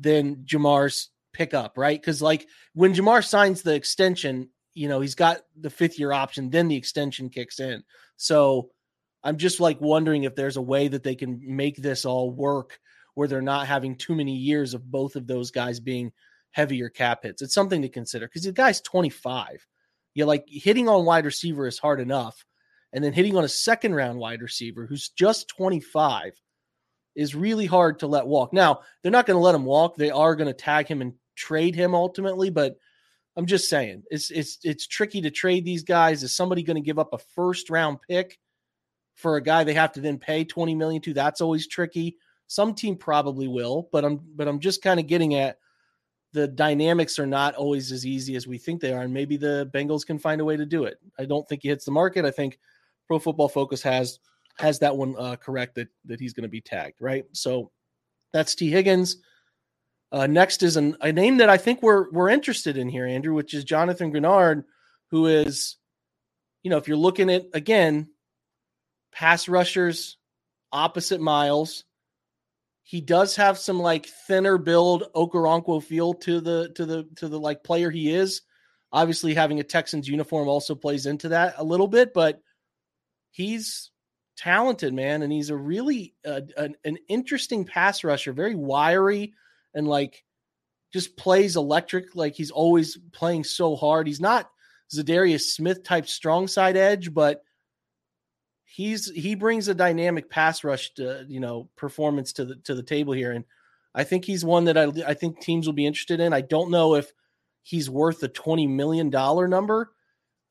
[0.00, 2.00] then Ja'Marr's pick up, right?
[2.00, 6.50] Because like when Ja'Marr signs the extension, you know, he's got the fifth year option,
[6.50, 7.84] then the extension kicks in.
[8.16, 8.70] So
[9.22, 12.80] I'm just like wondering if there's a way that they can make this all work
[13.18, 16.12] where they're not having too many years of both of those guys being
[16.52, 17.42] heavier cap hits.
[17.42, 19.66] It's something to consider because the guy's 25.
[20.14, 22.44] Yeah, like hitting on wide receiver is hard enough.
[22.92, 26.40] And then hitting on a second round wide receiver who's just 25
[27.16, 28.52] is really hard to let walk.
[28.52, 29.96] Now, they're not going to let him walk.
[29.96, 32.76] They are going to tag him and trade him ultimately, but
[33.36, 36.22] I'm just saying it's it's it's tricky to trade these guys.
[36.22, 38.38] Is somebody going to give up a first round pick
[39.16, 41.14] for a guy they have to then pay 20 million to?
[41.14, 42.16] That's always tricky.
[42.48, 45.58] Some team probably will, but I'm but I'm just kind of getting at
[46.32, 49.70] the dynamics are not always as easy as we think they are, and maybe the
[49.72, 50.98] Bengals can find a way to do it.
[51.18, 52.24] I don't think he hits the market.
[52.24, 52.58] I think
[53.06, 54.18] Pro Football Focus has
[54.58, 57.24] has that one uh, correct that that he's going to be tagged right.
[57.32, 57.70] So
[58.32, 59.16] that's Tee Higgins.
[60.10, 63.34] Uh, next is an, a name that I think we're we're interested in here, Andrew,
[63.34, 64.64] which is Jonathan Greenard,
[65.10, 65.76] who is,
[66.62, 68.08] you know, if you're looking at again,
[69.12, 70.16] pass rushers
[70.72, 71.84] opposite Myles,
[72.88, 77.38] he does have some like thinner build Okoronkwo feel to the to the to the
[77.38, 78.40] like player he is.
[78.90, 82.40] Obviously, having a Texans uniform also plays into that a little bit, but
[83.30, 83.90] he's
[84.38, 89.34] talented, man, and he's a really uh, an, an interesting pass rusher, very wiry
[89.74, 90.24] and like
[90.90, 92.16] just plays electric.
[92.16, 94.06] Like he's always playing so hard.
[94.06, 94.50] He's not
[94.94, 97.42] Za'Darius Smith type strong side edge, but
[98.68, 102.82] he's he brings a dynamic pass rush to, you know performance to the to the
[102.82, 103.44] table here, and
[103.94, 106.32] I think he's one that I I think teams will be interested in.
[106.32, 107.12] I don't know if
[107.62, 109.90] he's worth the twenty million dollar number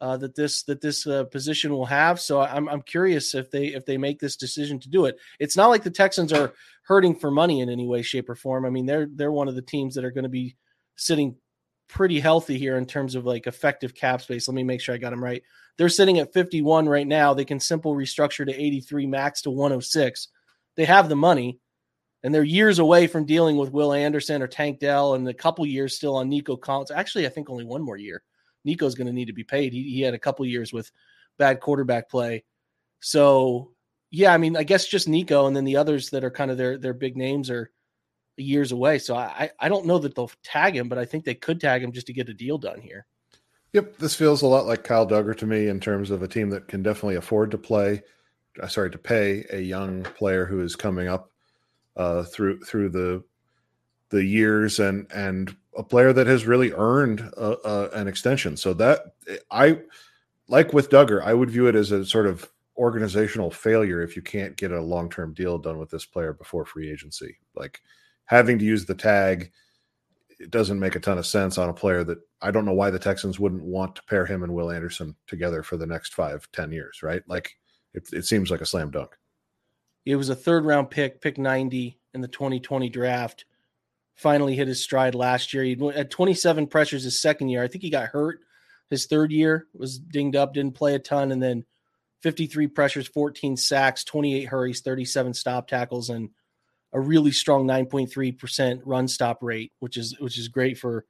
[0.01, 2.19] uh, that this that this uh, position will have.
[2.19, 5.17] So I'm I'm curious if they if they make this decision to do it.
[5.39, 6.53] It's not like the Texans are
[6.83, 8.65] hurting for money in any way, shape, or form.
[8.65, 10.55] I mean they're they're one of the teams that are going to be
[10.95, 11.35] sitting
[11.87, 14.47] pretty healthy here in terms of like effective cap space.
[14.47, 15.41] Let me make sure I got them right.
[15.77, 17.33] They're sitting at 51 right now.
[17.33, 20.27] They can simple restructure to 83 max to 106.
[20.75, 21.59] They have the money,
[22.23, 25.65] and they're years away from dealing with Will Anderson or Tank Dell, and a couple
[25.65, 26.91] years still on Nico Collins.
[26.91, 28.23] Actually, I think only one more year.
[28.65, 29.71] Nico's going to need to be paid.
[29.71, 30.91] He, he had a couple years with
[31.37, 32.43] bad quarterback play.
[32.99, 33.71] So,
[34.09, 36.57] yeah, I mean, I guess just Nico, and then the others that are kind of
[36.57, 37.71] their their big names are
[38.35, 38.99] years away.
[38.99, 41.83] So I I don't know that they'll tag him, but I think they could tag
[41.83, 43.05] him just to get a deal done here.
[43.73, 46.49] Yep, this feels a lot like Kyle Dugger to me in terms of a team
[46.51, 48.01] that can definitely afford to play,
[48.61, 51.31] uh, sorry, to pay a young player who is coming up
[51.95, 53.23] uh, through through the
[54.09, 58.55] the years and and a player that has really earned a, a, an extension.
[58.57, 59.01] So that
[59.51, 59.81] I
[60.47, 64.21] like with Dugger, I would view it as a sort of organizational failure if you
[64.21, 67.37] can't get a long term deal done with this player before free agency.
[67.55, 67.81] Like
[68.25, 69.51] having to use the tag
[70.39, 72.91] it doesn't make a ton of sense on a player that I don't know why
[72.91, 76.47] the Texans wouldn't want to pair him and Will Anderson together for the next five,
[76.51, 77.23] ten years, right?
[77.27, 77.55] Like
[77.93, 79.15] it, it seems like a slam dunk.
[80.05, 83.45] It was a third round pick, pick 90 in the 2020 draft.
[84.15, 85.63] Finally hit his stride last year.
[85.63, 87.63] He had 27 pressures his second year.
[87.63, 88.39] I think he got hurt
[88.89, 91.65] his third year, was dinged up, didn't play a ton, and then
[92.21, 96.29] 53 pressures, 14 sacks, 28 hurries, 37 stop tackles, and
[96.93, 101.05] a really strong 9.3% run stop rate, which is which is great for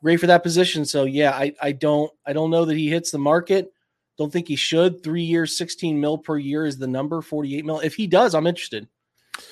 [0.00, 0.84] great for that position.
[0.84, 3.72] So yeah, I I don't I don't know that he hits the market.
[4.18, 5.02] Don't think he should.
[5.02, 7.80] Three years, 16 mil per year is the number, 48 mil.
[7.80, 8.86] If he does, I'm interested.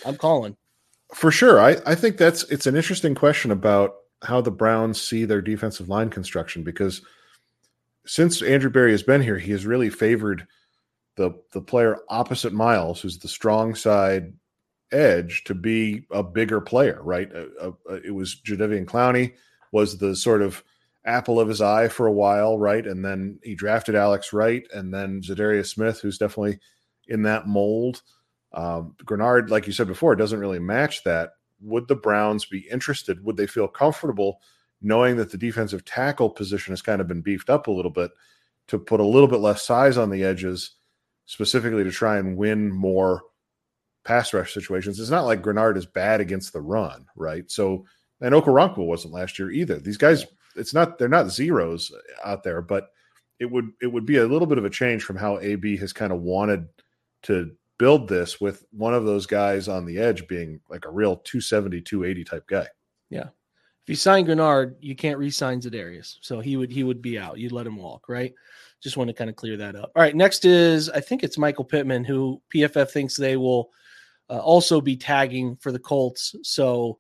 [0.05, 0.57] I'm calling.
[1.15, 1.59] For sure.
[1.59, 5.89] I, I think that's it's an interesting question about how the Browns see their defensive
[5.89, 7.03] line construction because
[8.05, 10.47] since Andrew Berry has been here, he has really favored
[11.17, 14.33] the the player opposite Myles, who's the strong side
[14.93, 17.31] edge to be a bigger player, right?
[17.35, 19.35] Uh, uh, it was Jadeveon Clowney
[19.73, 20.65] was the sort of
[21.05, 22.87] apple of his eye for a while, right?
[22.87, 26.59] And then he drafted Alex Wright and then Za'Darius Smith, who's definitely
[27.07, 28.03] in that mold.
[28.53, 31.31] Um, Greenard, like you said before, doesn't really match that.
[31.61, 33.25] Would the Browns be interested?
[33.25, 34.41] Would they feel comfortable
[34.81, 38.11] knowing that the defensive tackle position has kind of been beefed up a little bit
[38.69, 40.73] to put a little bit less size on the edges,
[41.27, 43.23] specifically to try and win more
[44.09, 44.99] pass rush situations.
[44.99, 47.49] It's not like Greenard is bad against the run, right?
[47.51, 47.85] So,
[48.23, 49.79] and Okoronkwo wasn't last year either.
[49.79, 50.25] These guys,
[50.57, 51.93] it's not they're not zeros
[52.25, 52.89] out there, but
[53.39, 55.93] it would it would be a little bit of a change from how AB has
[55.93, 56.67] kind of wanted
[57.25, 61.17] to build this with one of those guys on the edge being like a real
[61.17, 62.67] 270 280 type guy.
[63.11, 63.29] Yeah.
[63.83, 66.17] If you sign Greenard, you can't re-sign Za'Darius.
[66.23, 67.39] So he would he would be out.
[67.39, 68.33] You'd let him walk, right?
[68.83, 69.93] Just want to kind of clear that up.
[69.95, 73.71] All right, next is I think it's Michael Pittman who PFF thinks they will
[74.31, 76.35] uh, also be tagging for the Colts.
[76.43, 76.99] So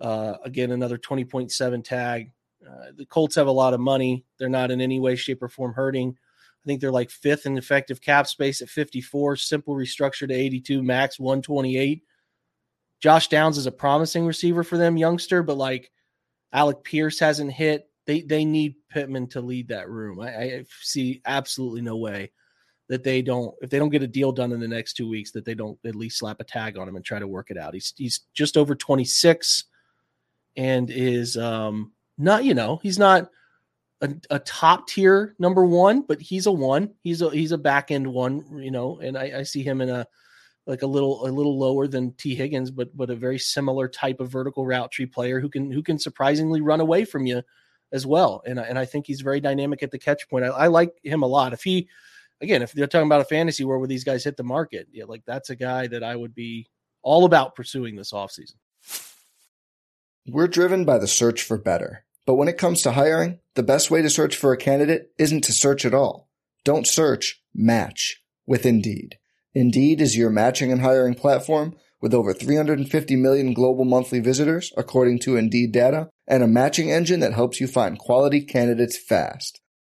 [0.00, 2.30] uh, again, another 20.7 tag.
[2.66, 4.24] Uh, the Colts have a lot of money.
[4.38, 6.16] They're not in any way, shape, or form hurting.
[6.64, 10.82] I think they're like fifth in effective cap space at 54, simple restructure to 82,
[10.82, 12.02] max 128.
[13.00, 15.90] Josh Downs is a promising receiver for them, youngster, but like
[16.52, 17.90] Alec Pierce hasn't hit.
[18.06, 20.20] They they need Pittman to lead that room.
[20.20, 22.30] I, I see absolutely no way
[22.88, 25.30] that they don't if they don't get a deal done in the next two weeks
[25.32, 27.58] that they don't at least slap a tag on him and try to work it
[27.58, 27.74] out.
[27.74, 29.64] He's he's just over 26
[30.56, 33.30] and is um not you know he's not
[34.00, 36.90] a, a top tier number one, but he's a one.
[37.02, 39.88] He's a he's a back end one, you know, and I, I see him in
[39.88, 40.06] a
[40.66, 44.20] like a little a little lower than Tee Higgins, but but a very similar type
[44.20, 47.42] of vertical route tree player who can who can surprisingly run away from you
[47.92, 48.42] as well.
[48.46, 50.44] And and I think he's very dynamic at the catch point.
[50.44, 51.52] I, I like him a lot.
[51.52, 51.88] If he
[52.40, 55.22] again, if they're talking about a fantasy where these guys hit the market, yeah, like
[55.26, 56.68] that's a guy that I would be
[57.02, 58.56] all about pursuing this offseason.
[60.26, 62.04] We're driven by the search for better.
[62.26, 65.44] But when it comes to hiring, the best way to search for a candidate isn't
[65.44, 66.30] to search at all.
[66.64, 69.18] Don't search, match with Indeed.
[69.54, 75.18] Indeed is your matching and hiring platform with over 350 million global monthly visitors, according
[75.20, 79.60] to Indeed data, and a matching engine that helps you find quality candidates fast.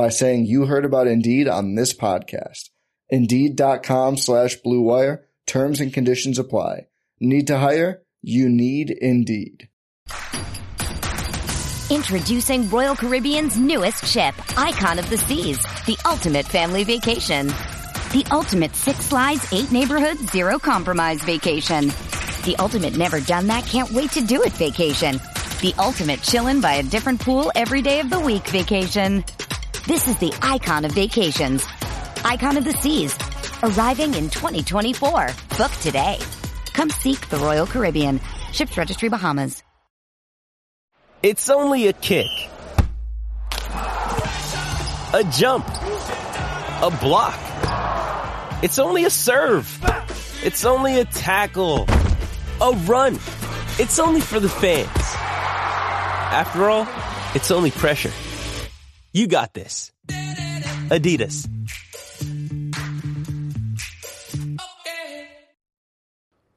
[0.00, 2.70] by saying you heard about Indeed on this podcast.
[3.10, 5.24] Indeed.com slash BlueWire.
[5.46, 6.86] Terms and conditions apply.
[7.20, 8.02] Need to hire?
[8.22, 9.68] You need Indeed.
[11.90, 17.48] Introducing Royal Caribbean's newest ship, Icon of the Seas, the ultimate family vacation.
[18.14, 21.88] The ultimate six slides, eight neighborhoods, zero compromise vacation.
[22.46, 25.16] The ultimate never done that, can't wait to do it vacation.
[25.60, 29.22] The ultimate chillin' by a different pool every day of the week vacation.
[29.90, 31.66] This is the icon of vacations.
[32.24, 33.18] Icon of the Seas.
[33.64, 35.30] Arriving in 2024.
[35.58, 36.16] Book today.
[36.72, 38.20] Come seek the Royal Caribbean.
[38.52, 39.64] Ships Registry Bahamas.
[41.24, 42.28] It's only a kick.
[45.12, 45.66] A jump.
[45.66, 47.34] A block.
[48.62, 49.66] It's only a serve.
[50.44, 51.88] It's only a tackle.
[52.60, 53.14] A run.
[53.80, 54.86] It's only for the fans.
[56.30, 56.86] After all,
[57.34, 58.12] it's only pressure.
[59.12, 59.90] You got this.
[60.08, 61.48] Adidas.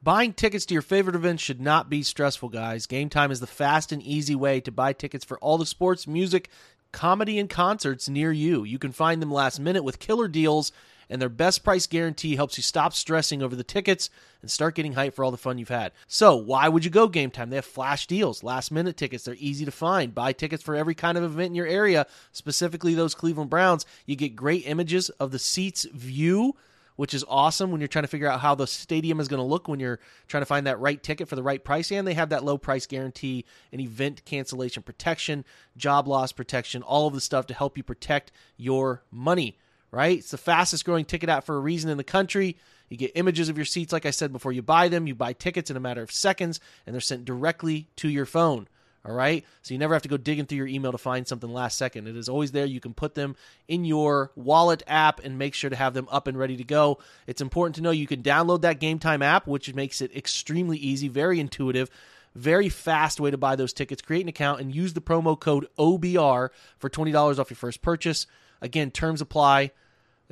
[0.04, 2.86] Buying tickets to your favorite events should not be stressful, guys.
[2.86, 6.06] Game Time is the fast and easy way to buy tickets for all the sports,
[6.06, 6.50] music,
[6.92, 8.66] comedy, and concerts near you.
[8.66, 10.72] You can find them last minute with killer deals,
[11.13, 14.10] and their best price guarantee helps you stop stressing over the tickets
[14.41, 15.91] and start getting hyped for all the fun you've had.
[16.08, 17.52] So, why would you go Game Time?
[17.52, 19.23] They have flash deals, last minute tickets.
[19.23, 20.15] They're easy to find.
[20.15, 23.86] Buy tickets for every kind of event in your area, specifically those Cleveland Browns.
[24.08, 26.56] You get great images of the seats view
[26.95, 29.45] which is awesome when you're trying to figure out how the stadium is going to
[29.45, 31.91] look when you're trying to find that right ticket for the right price.
[31.91, 35.43] And they have that low price guarantee and event cancellation protection,
[35.76, 39.58] job loss protection, all of the stuff to help you protect your money,
[39.93, 40.17] right?
[40.17, 42.58] It's the fastest growing ticket app for a reason in the country.
[42.89, 45.06] You get images of your seats, like I said, before you buy them.
[45.06, 48.67] You buy tickets in a matter of seconds, and they're sent directly to your phone.
[49.06, 49.45] All right.
[49.62, 52.08] So you never have to go digging through your email to find something last second.
[52.08, 52.65] It is always there.
[52.65, 53.36] You can put them
[53.67, 56.99] in your wallet app and make sure to have them up and ready to go.
[57.27, 60.77] It's important to know you can download that Game Time app, which makes it extremely
[60.77, 61.89] easy, very intuitive.
[62.34, 64.01] Very fast way to buy those tickets.
[64.01, 68.25] Create an account and use the promo code OBR for $20 off your first purchase.
[68.62, 69.71] Again, terms apply.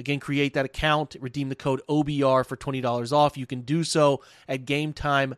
[0.01, 3.37] Again, create that account, redeem the code OBR for $20 off.
[3.37, 5.37] You can do so at gametime.co.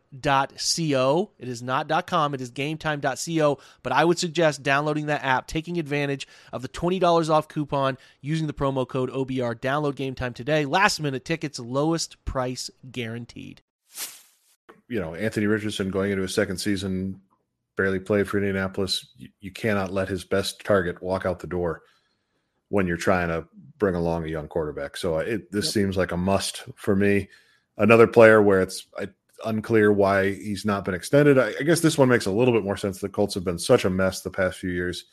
[1.38, 5.78] It is not .com, it is gametime.co, but I would suggest downloading that app, taking
[5.78, 9.60] advantage of the $20 off coupon using the promo code OBR.
[9.60, 10.64] Download Game Time today.
[10.64, 13.62] Last minute tickets, lowest price guaranteed.
[14.88, 17.20] You know, Anthony Richardson going into his second season,
[17.76, 19.06] barely played for Indianapolis.
[19.42, 21.82] You cannot let his best target walk out the door
[22.74, 23.46] when you're trying to
[23.78, 24.98] bring along a young quarterback.
[24.98, 25.74] So uh, it this yep.
[25.74, 27.30] seems like a must for me.
[27.78, 29.10] Another player where it's I,
[29.46, 31.38] unclear why he's not been extended.
[31.38, 32.98] I, I, guess this one makes a little bit more sense.
[32.98, 35.06] The Colts have been such a mess the past few years,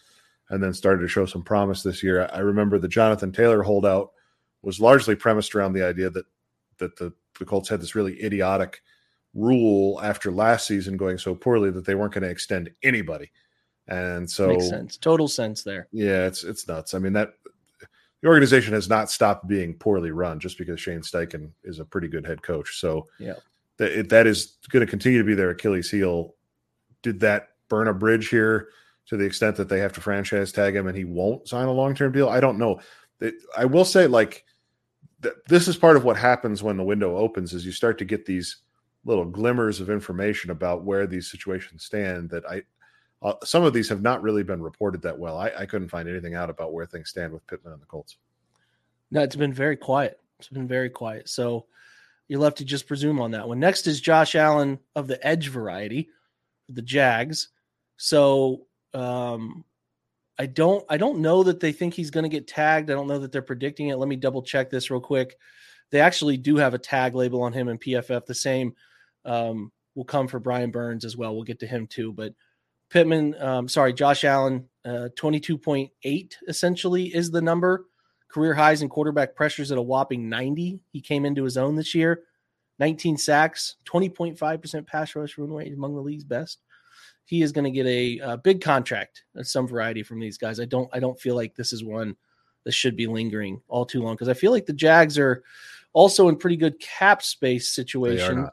[0.49, 2.23] and then started to show some promise this year.
[2.23, 4.13] I, I remember the Jonathan Taylor holdout
[4.63, 6.25] was largely premised around the idea that
[6.79, 8.81] that the, the Colts had this really idiotic
[9.35, 13.31] rule after last season going so poorly that they weren't going to extend anybody.
[13.91, 14.97] And so makes sense.
[14.97, 15.89] Total sense there.
[15.91, 16.95] Yeah, it's it's nuts.
[16.95, 17.35] I mean that
[18.23, 22.09] the organization has not stopped being poorly run just because Shane Steichen is a pretty
[22.09, 22.79] good head coach.
[22.79, 23.35] So yeah,
[23.79, 26.35] that that is going to continue to be their Achilles heel.
[27.03, 28.69] Did that burn a bridge here
[29.07, 31.73] to the extent that they have to franchise tag him and he won't sign a
[31.73, 32.29] long term deal?
[32.29, 32.81] I don't know.
[33.57, 34.45] I will say like
[35.49, 38.25] this is part of what happens when the window opens is you start to get
[38.25, 38.59] these
[39.05, 42.63] little glimmers of information about where these situations stand that I
[43.23, 45.37] uh, some of these have not really been reported that well.
[45.37, 48.17] I, I, couldn't find anything out about where things stand with Pittman and the Colts.
[49.11, 50.19] No, it's been very quiet.
[50.39, 51.29] It's been very quiet.
[51.29, 51.67] So,
[52.29, 53.61] You're left to just presume on that one.
[53.61, 56.09] Next is Josh Allen of the edge variety,
[56.69, 57.49] the Jags.
[57.97, 59.65] So um,
[60.39, 62.91] I don't I don't know that they think he's going to get tagged.
[62.91, 63.97] I don't know that they're predicting it.
[63.97, 65.37] Let me double check this real quick.
[65.91, 68.25] They actually do have a tag label on him in PFF.
[68.25, 68.75] The same
[69.27, 71.35] um, will come for Brian Burns as well.
[71.35, 72.13] We'll get to him too.
[72.13, 72.33] But
[72.91, 77.87] Pittman, um, sorry, Josh Allen, uh, 22.8 essentially is the number.
[78.29, 80.81] Career highs in quarterback pressures at a whopping 90.
[80.93, 82.23] He came into his own this year.
[82.79, 86.63] 19 sacks, 20.5% pass rush run rate among the league's best.
[87.27, 90.59] He is going to get a, a, big contract of some variety from these guys.
[90.59, 92.17] I don't I don't feel like this is one
[92.65, 95.45] that should be lingering all too long because I feel like the Jags are
[95.93, 98.49] also in pretty good cap space situation.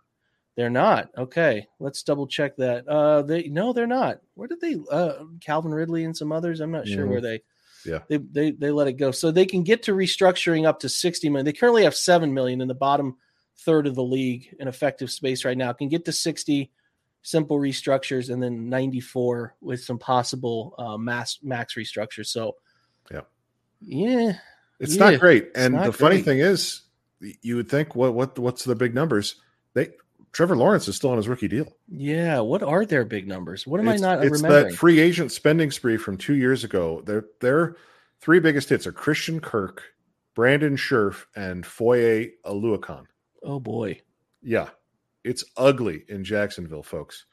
[0.58, 1.12] They are not.
[1.16, 2.88] Okay, let's double check that.
[2.88, 4.22] Uh, they no, they're not.
[4.34, 4.76] Where did they?
[4.92, 6.60] Uh, Calvin Ridley and some others.
[6.60, 7.12] I'm not sure mm-hmm.
[7.12, 7.42] where they.
[7.86, 10.90] Yeah, they, they they let it go, so they can get to restructuring up to
[10.90, 11.46] 60 million.
[11.46, 13.18] They currently have seven million in the bottom
[13.60, 15.72] third of the league in effective space right now.
[15.74, 16.72] Can get to 60
[17.22, 22.28] simple restructures and then 94 with some possible uh, mass max restructures.
[22.28, 22.56] So,
[23.12, 23.22] yeah,
[23.82, 24.34] yeah,
[24.80, 25.52] it's yeah, not great.
[25.54, 25.96] And the great.
[25.96, 26.82] funny thing is,
[27.20, 29.36] you would think, what what what's the big numbers?
[29.76, 29.90] They
[30.32, 31.68] Trevor Lawrence is still on his rookie deal.
[31.88, 33.66] Yeah, what are their big numbers?
[33.66, 34.74] What am it's, I not it's remembering?
[34.74, 37.02] that free agent spending spree from two years ago.
[37.06, 37.76] Their their
[38.22, 39.84] three biggest hits are Christian Kirk,
[40.36, 43.06] Brandon Scherff, and Foye Oluokun.
[43.44, 44.02] Oh boy,
[44.42, 44.70] yeah,
[45.24, 47.26] it's ugly in Jacksonville, folks.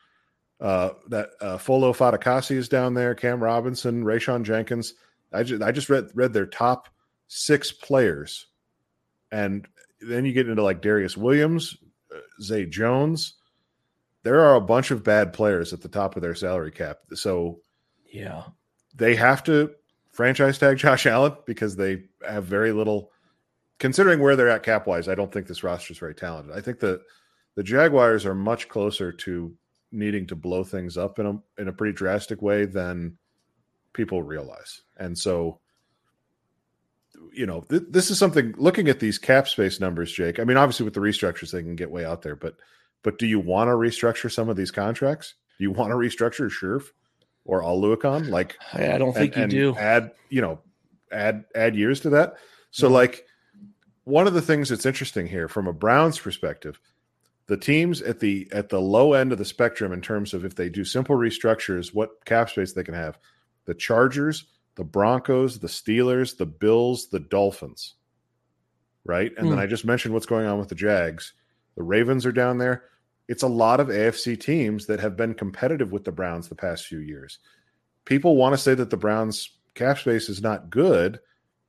[0.61, 1.95] Uh, that uh, Folo
[2.51, 3.15] is down there.
[3.15, 4.95] Cam Robinson, Rayshawn Jenkins.
[5.33, 6.89] I just I just read read their top
[7.27, 8.47] six players,
[9.33, 9.67] and
[10.01, 11.77] then you get into like Darious Williams,
[12.41, 13.35] Zay Jones.
[14.23, 16.99] There are a bunch of bad players at the top of their salary cap.
[17.15, 17.61] So,
[18.11, 18.45] yeah,
[18.95, 19.73] they have to
[20.13, 23.11] franchise tag Josh Allen because they have very little.
[23.81, 26.57] Considering where they're at cap wise, I don't think this roster is very talented.
[26.57, 27.01] I think that
[27.57, 29.55] the Jaguars are much closer to
[29.93, 33.19] needing to blow things up in a in a pretty drastic way than
[33.93, 34.83] people realize.
[34.97, 35.61] And so
[37.35, 40.39] you know, th- this is something looking at these cap space numbers, Jake.
[40.39, 42.57] I mean, obviously with the restructures, they can get way out there, but
[43.03, 45.35] but do you want to restructure some of these contracts?
[45.59, 46.87] Do you want to restructure Scherff
[47.45, 48.31] or Oluokun?
[48.31, 49.81] Like, I don't think and, you and do.
[49.81, 50.61] Add, you know,
[51.13, 52.35] add add years to that.
[52.71, 52.95] So, mm-hmm.
[52.95, 53.27] like,
[54.05, 56.81] one of the things that's interesting here from a Browns perspective,
[57.47, 60.55] the teams at the at the low end of the spectrum in terms of if
[60.55, 63.19] they do simple restructures, what cap space they can have.
[63.67, 64.45] The Chargers
[64.77, 67.95] the Broncos, the Steelers, the Bills, the Dolphins.
[69.05, 69.33] Right.
[69.37, 69.51] And mm.
[69.51, 69.63] then hmm.
[69.63, 71.35] I just mentioned what's going on with the Jags.
[71.77, 72.85] The Ravens are down there.
[73.29, 76.87] It's a lot of AFC teams that have been competitive with the Browns the past
[76.87, 77.39] few years.
[78.05, 81.21] People want to say that the Browns cap space is not good,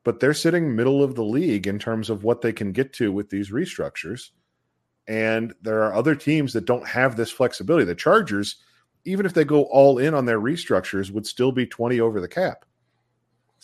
[0.04, 3.12] but they're sitting middle of the league in terms of what they can get to
[3.12, 4.30] with these restructures.
[5.08, 7.86] And there are other teams that don't have this flexibility.
[7.86, 8.58] The Chargers,
[9.06, 12.28] even if they go all in on their restructures, would still be 20 over the
[12.28, 12.66] cap.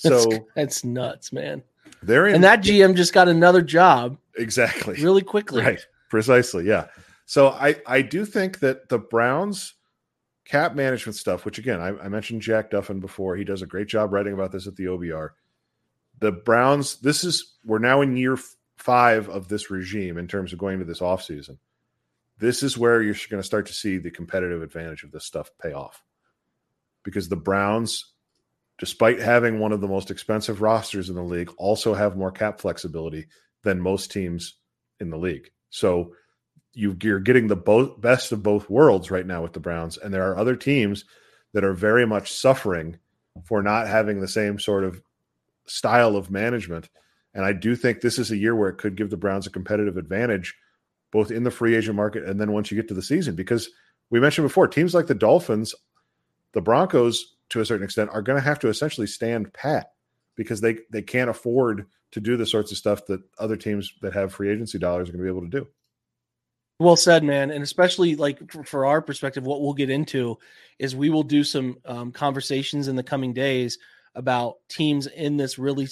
[0.12, 1.62] So that's, that's nuts, man.
[2.02, 5.62] They're in, and that GM just got another job exactly really quickly.
[5.62, 5.80] Right,
[6.10, 6.66] precisely.
[6.66, 6.88] Yeah.
[7.26, 9.76] So I I do think that the Browns
[10.46, 13.88] cap management stuff, which again I, I mentioned Jack Duffin before, he does a great
[13.88, 15.30] job writing about this at the OBR.
[16.20, 18.38] The Browns, this is we're now in year
[18.78, 21.58] five of this regime in terms of going to this offseason.
[22.40, 25.52] This is where you're going to start to see the competitive advantage of this stuff
[25.62, 26.04] pay off.
[27.04, 28.14] Because the Browns
[28.82, 32.60] despite having one of the most expensive rosters in the league, also have more cap
[32.60, 33.28] flexibility
[33.64, 34.56] than most teams
[35.00, 35.52] in the league.
[35.70, 36.16] So
[36.74, 40.12] you, are getting the both best of both worlds right now with the Browns, and
[40.12, 41.06] there are other teams
[41.54, 42.98] that are very much suffering
[43.44, 45.00] for not having the same sort of
[45.68, 46.90] style of management.
[47.36, 49.52] And I do think this is a year where it could give the Browns a
[49.52, 50.56] competitive advantage,
[51.12, 53.70] both in the free agent market and then once you get to the season, because
[54.10, 55.76] we mentioned before teams like the Dolphins,
[56.54, 59.92] the Broncos to a certain extent are going to have to essentially stand pat
[60.36, 64.14] because they they can't afford to do the sorts of stuff that other teams that
[64.14, 65.68] have free agency dollars are going to be able to do.
[66.80, 67.52] Well said, man.
[67.52, 70.38] And especially like for our perspective, what we'll get into
[70.80, 73.78] is we will do some um, conversations in the coming days
[74.16, 75.88] about teams in this really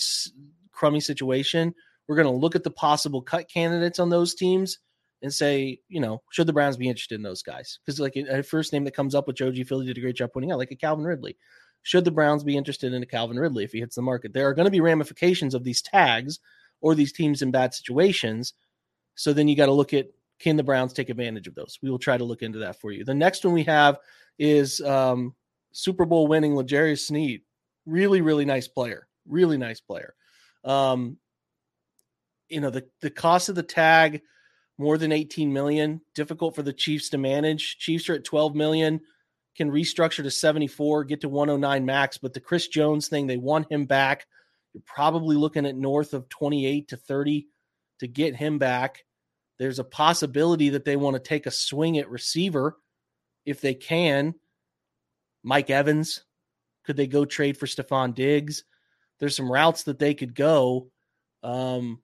[0.72, 1.76] crummy situation.
[2.08, 4.80] We're going to look at the possible cut candidates on those teams
[5.22, 7.80] and say, you know, should the Browns be interested in those guys?
[7.86, 9.64] Because like a first name that comes up with Joe G.
[9.64, 11.38] Philly did a great job pointing out, like a Calvin Ridley.
[11.84, 14.34] Should the Browns be interested in a Calvin Ridley if he hits the market?
[14.34, 16.40] There are going to be ramifications of these tags
[16.82, 18.54] or these teams in bad situations.
[19.16, 20.08] So then you got to look at
[20.40, 21.78] can the Browns take advantage of those?
[21.82, 23.04] We will try to look into that for you.
[23.04, 23.98] The next one we have
[24.38, 25.36] is um,
[25.74, 27.42] Super Bowl winning L'Jarius Sneed.
[27.86, 29.08] Really, really nice player.
[29.28, 30.14] Really nice player.
[30.64, 31.18] Um,
[32.48, 34.22] you know, the, the cost of the tag–
[34.80, 36.02] more than 18 million.
[36.16, 37.78] Difficult for the Chiefs to manage.
[37.78, 39.02] Chiefs are at 12 million,
[39.56, 42.18] can restructure to 74, get to 109 max.
[42.18, 44.26] But the Chris Jones thing, they want him back.
[44.74, 47.48] You're probably looking at north of 28 to 30
[48.00, 49.04] to get him back.
[49.58, 52.78] There's a possibility that they want to take a swing at receiver
[53.46, 54.34] if they can.
[55.44, 56.24] Mike Evans,
[56.86, 58.64] could they go trade for Stefon Diggs?
[59.20, 60.90] There's some routes that they could go.
[61.44, 62.02] Um,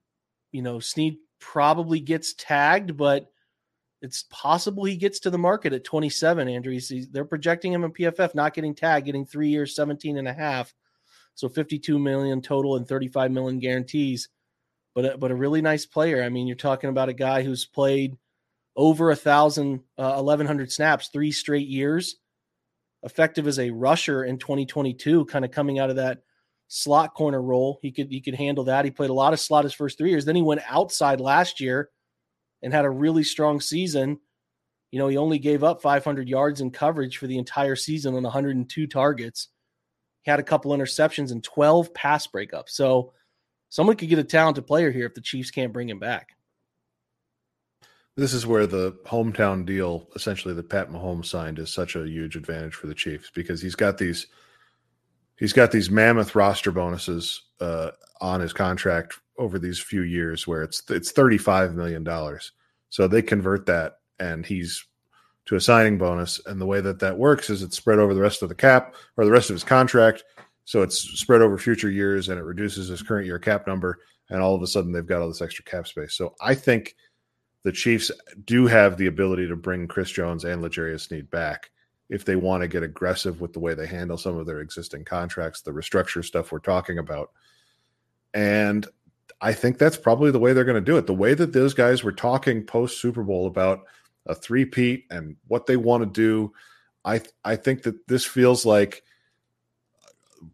[0.52, 3.32] you know, Sneed probably gets tagged, but
[4.02, 6.74] it's possible he gets to the market at 27, Andrew.
[6.74, 10.34] He's, they're projecting him in PFF not getting tagged, getting three years, 17 and a
[10.34, 10.74] half.
[11.36, 14.30] So 52 million total and 35 million guarantees.
[14.96, 16.24] But a, but a really nice player.
[16.24, 18.18] I mean, you're talking about a guy who's played
[18.76, 22.16] over a thousand, uh, 1100 snaps three straight years,
[23.04, 26.24] effective as a rusher in 2022, kind of coming out of that
[26.68, 27.80] slot corner role.
[27.82, 28.86] He could he could handle that.
[28.86, 30.26] He played a lot of slot his first three years.
[30.26, 31.90] Then he went outside last year
[32.62, 34.20] and had a really strong season.
[34.92, 38.24] You know, he only gave up 500 yards in coverage for the entire season on
[38.24, 39.50] 102 targets.
[40.24, 42.70] He had a couple interceptions and 12 pass breakups.
[42.70, 43.14] So
[43.70, 46.30] someone could get a talented player here if the Chiefs can't bring him back.
[48.18, 52.38] This is where the hometown deal, essentially that Pat Mahomes signed, is such a huge
[52.38, 54.28] advantage for the Chiefs because he's got these
[55.38, 60.64] he's got these mammoth roster bonuses uh, on his contract over these few years where
[60.64, 62.52] it's it's thirty five million dollars.
[62.90, 64.86] So they convert that, and he's
[65.46, 66.42] to a signing bonus.
[66.46, 68.96] And the way that that works is it's spread over the rest of the cap
[69.18, 70.24] or the rest of his contract.
[70.64, 74.00] So it's spread over future years, and it reduces his current year cap number.
[74.30, 76.18] And all of a sudden, they've got all this extra cap space.
[76.18, 76.96] So I think
[77.64, 78.10] the Chiefs
[78.46, 81.70] do have the ability to bring Chris Jones and L'Jarius Sneed back
[82.10, 85.04] if they want to get aggressive with the way they handle some of their existing
[85.04, 87.32] contracts, the restructure stuff we're talking about.
[88.34, 88.88] And
[89.42, 91.08] I think that's probably the way they're going to do it.
[91.08, 93.82] The way that those guys were talking post Super Bowl about
[94.26, 96.54] a three-peat and what they want to do,
[97.04, 99.04] I I think that this feels like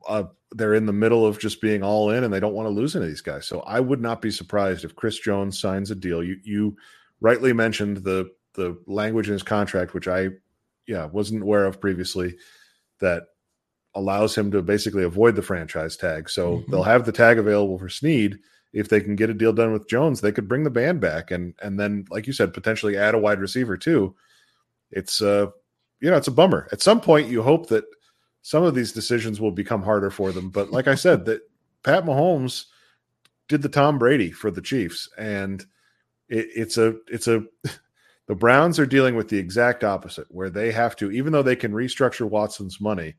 [0.07, 2.73] uh, they're in the middle of just being all in and they don't want to
[2.73, 3.47] lose any of these guys.
[3.47, 6.23] So I would not be surprised if Chris Jones signs a deal.
[6.23, 6.77] You you
[7.19, 10.29] rightly mentioned the the language in his contract, which I
[10.87, 12.35] yeah wasn't aware of previously,
[12.99, 13.23] that
[13.95, 16.29] allows him to basically avoid the franchise tag.
[16.29, 16.71] So mm-hmm.
[16.71, 18.39] they'll have the tag available for Sneed.
[18.73, 21.31] If they can get a deal done with Jones, they could bring the band back
[21.31, 24.15] and and then, like you said, potentially add a wide receiver too.
[24.91, 25.47] It's uh
[25.99, 26.67] you know, it's a bummer.
[26.71, 27.85] At some point you hope that
[28.41, 30.49] some of these decisions will become harder for them.
[30.49, 31.41] But like I said, that
[31.83, 32.65] Pat Mahomes
[33.47, 35.09] did the Tom Brady for the Chiefs.
[35.17, 35.61] And
[36.29, 37.43] it, it's a it's a
[38.31, 41.57] the Browns are dealing with the exact opposite, where they have to, even though they
[41.57, 43.15] can restructure Watson's money,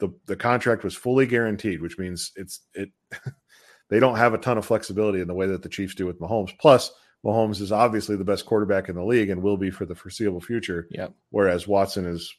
[0.00, 2.90] the the contract was fully guaranteed, which means it's it
[3.90, 6.18] they don't have a ton of flexibility in the way that the Chiefs do with
[6.18, 6.50] Mahomes.
[6.58, 6.92] Plus,
[7.24, 10.40] Mahomes is obviously the best quarterback in the league and will be for the foreseeable
[10.40, 10.88] future.
[10.90, 11.14] Yep.
[11.30, 12.34] Whereas Watson is,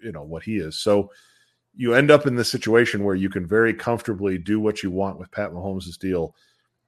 [0.00, 0.78] you know, what he is.
[0.78, 1.10] So
[1.74, 5.18] you end up in this situation where you can very comfortably do what you want
[5.18, 6.34] with Pat Mahomes' deal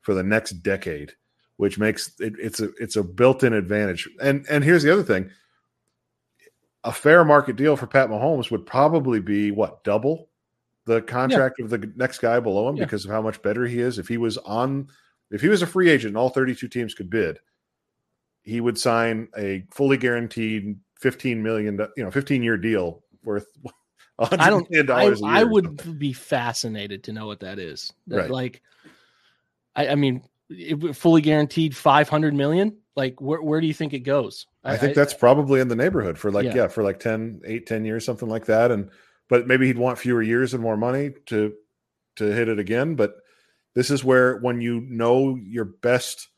[0.00, 1.12] for the next decade,
[1.58, 4.08] which makes it, it's a it's a built-in advantage.
[4.22, 5.30] And and here's the other thing:
[6.84, 10.30] a fair market deal for Pat Mahomes would probably be what double
[10.86, 11.64] the contract yeah.
[11.66, 12.84] of the next guy below him yeah.
[12.84, 13.98] because of how much better he is.
[13.98, 14.88] If he was on,
[15.30, 17.38] if he was a free agent and all 32 teams could bid,
[18.42, 23.46] he would sign a fully guaranteed 15 million, you know, 15 year deal worth.
[24.18, 24.66] I don't.
[24.90, 27.92] I, I, would be fascinated to know what that is.
[28.08, 28.28] Right.
[28.28, 28.62] Like,
[29.76, 30.22] I, I mean,
[30.94, 32.76] fully guaranteed 500 million.
[32.96, 34.46] Like, where where do you think it goes?
[34.64, 36.56] I, I think that's probably in the neighborhood for like yeah.
[36.56, 38.90] yeah for like 10, 8, 10 years, something like that, and
[39.28, 41.54] but maybe he'd want fewer years and more money to
[42.16, 42.96] to hit it again.
[42.96, 43.16] But
[43.74, 46.28] this is where when you know your best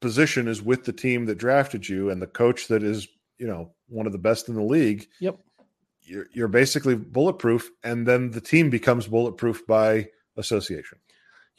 [0.00, 3.08] position is with the team that drafted you and the coach that is
[3.38, 5.06] you know one of the best in the league.
[5.20, 5.38] Yep.
[6.02, 10.08] You're, you're basically bulletproof, and then the team becomes bulletproof by
[10.38, 10.98] association.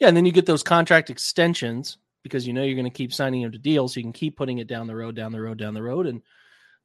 [0.00, 3.12] Yeah, and then you get those contract extensions because you know you're going to keep
[3.12, 5.40] signing him to deals, so you can keep putting it down the road, down the
[5.40, 6.22] road, down the road, and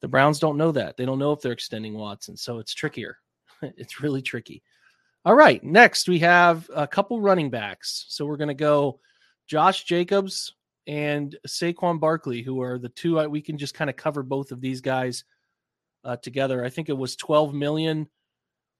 [0.02, 0.98] the Browns don't know that.
[0.98, 3.18] They don't know if they're extending Watson, so it's trickier.
[3.62, 4.62] it's really tricky.
[5.24, 8.06] All right, next we have a couple running backs.
[8.10, 9.00] So we're going to go
[9.48, 10.54] Josh Jacobs
[10.86, 13.20] and Saquon Barkley, who are the two.
[13.20, 15.24] Uh, we can just kind of cover both of these guys
[16.04, 16.64] uh, together.
[16.64, 18.08] I think it was 12 million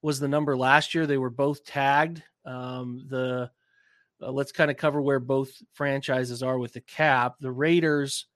[0.02, 1.08] was the number last year.
[1.08, 2.22] They were both tagged.
[2.46, 3.50] Um, the
[4.26, 7.36] uh, let's kind of cover where both franchises are with the cap.
[7.40, 8.28] The Raiders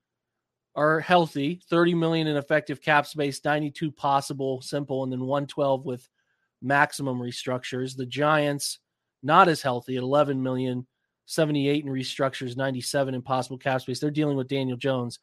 [0.75, 6.07] are healthy 30 million in effective cap space 92 possible simple and then 112 with
[6.61, 8.77] maximum restructures the giants
[9.23, 10.85] not as healthy at 11 million
[11.29, 13.99] 78 in restructures, 97 in possible cap space.
[13.99, 15.19] They're dealing with Daniel Jones.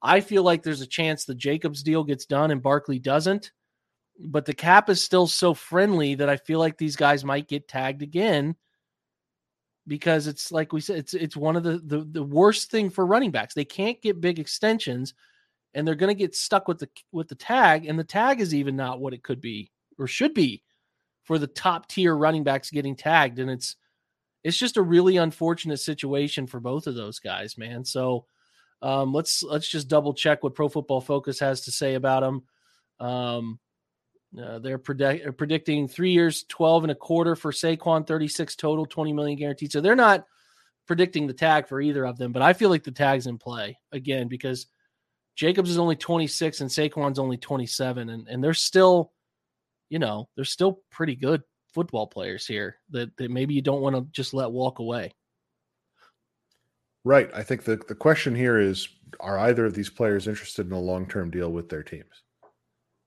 [0.00, 3.52] I feel like there's a chance the Jacobs deal gets done and Barkley doesn't,
[4.18, 7.68] but the cap is still so friendly that I feel like these guys might get
[7.68, 8.56] tagged again
[9.86, 13.06] because it's like we said, it's it's one of the the, the worst thing for
[13.06, 13.54] running backs.
[13.54, 15.14] They can't get big extensions,
[15.74, 18.54] and they're going to get stuck with the with the tag, and the tag is
[18.54, 20.62] even not what it could be or should be
[21.24, 23.76] for the top tier running backs getting tagged, and it's
[24.42, 27.84] it's just a really unfortunate situation for both of those guys, man.
[27.84, 28.26] So
[28.82, 32.42] um, let's let's just double check what Pro Football Focus has to say about them.
[33.00, 33.58] Um,
[34.42, 39.12] uh, they're predict- predicting three years, 12 and a quarter for Saquon, 36 total, 20
[39.12, 39.72] million guaranteed.
[39.72, 40.26] So they're not
[40.86, 43.78] predicting the tag for either of them, but I feel like the tag's in play
[43.92, 44.66] again because
[45.36, 49.12] Jacobs is only 26 and Saquon's only 27, and, and they're still,
[49.88, 53.96] you know, they're still pretty good football players here that, that maybe you don't want
[53.96, 55.12] to just let walk away.
[57.04, 57.30] Right.
[57.34, 58.88] I think the, the question here is
[59.20, 62.22] are either of these players interested in a long term deal with their teams?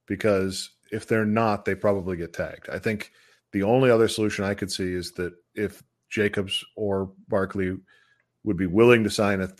[0.06, 2.68] Because if they're not, they probably get tagged.
[2.70, 3.12] I think
[3.52, 7.76] the only other solution I could see is that if Jacobs or Barkley
[8.44, 9.50] would be willing to sign a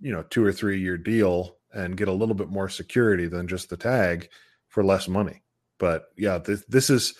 [0.00, 3.48] you know two or three year deal and get a little bit more security than
[3.48, 4.28] just the tag
[4.68, 5.42] for less money.
[5.78, 7.14] But yeah, this, this is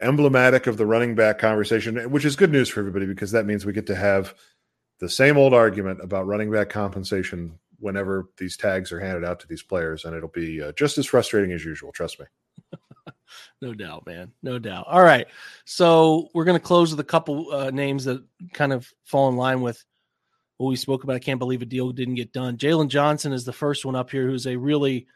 [0.00, 3.64] emblematic of the running back conversation, which is good news for everybody because that means
[3.64, 4.34] we get to have
[4.98, 9.46] the same old argument about running back compensation whenever these tags are handed out to
[9.46, 11.90] these players, and it'll be uh, just as frustrating as usual.
[11.90, 12.26] Trust me.
[13.60, 14.32] No doubt, man.
[14.42, 14.86] No doubt.
[14.88, 15.26] All right.
[15.64, 18.22] So we're going to close with a couple uh, names that
[18.52, 19.84] kind of fall in line with
[20.56, 21.16] what we spoke about.
[21.16, 22.58] I can't believe a deal didn't get done.
[22.58, 25.06] Jaylon Johnson is the first one up here who's a really,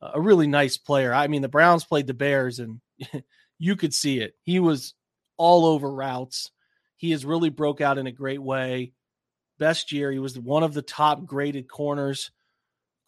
[0.00, 1.14] a really nice player.
[1.14, 2.80] I mean, the Browns played the Bears and
[3.58, 4.34] you could see it.
[4.42, 4.94] He was
[5.36, 6.50] all over routes.
[6.96, 8.92] He has really broke out in a great way.
[9.58, 10.12] Best year.
[10.12, 12.30] He was one of the top graded corners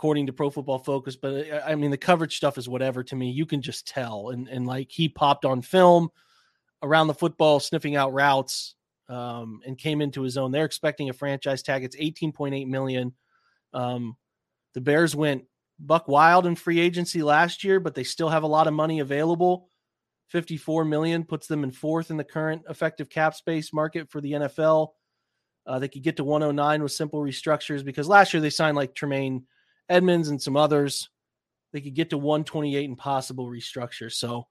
[0.05, 1.17] according to Pro Football Focus.
[1.17, 3.31] But uh, I mean, the coverage stuff is whatever to me.
[3.31, 4.29] You can just tell.
[4.29, 6.11] And and like he popped on film
[6.83, 8.75] around the football, sniffing out routes,
[9.09, 10.53] um, and came into his own.
[10.53, 11.85] They're expecting a franchise tag.
[11.85, 13.15] It's 18.8 million.
[13.73, 14.19] Um,
[14.75, 15.45] the Bears went
[15.79, 19.01] buck wild in free agency last year, but they still have a lot of money
[19.01, 19.71] available.
[20.29, 24.33] 54 million puts them in fourth in the current effective cap space market for the
[24.33, 24.89] NFL.
[25.67, 28.95] Uh, they could get to 109 with simple restructures because last year they signed like
[28.95, 29.47] Tremaine
[29.89, 31.09] Edmunds and some others.
[31.73, 34.13] They could get to 128 and possible restructure.
[34.13, 34.47] So,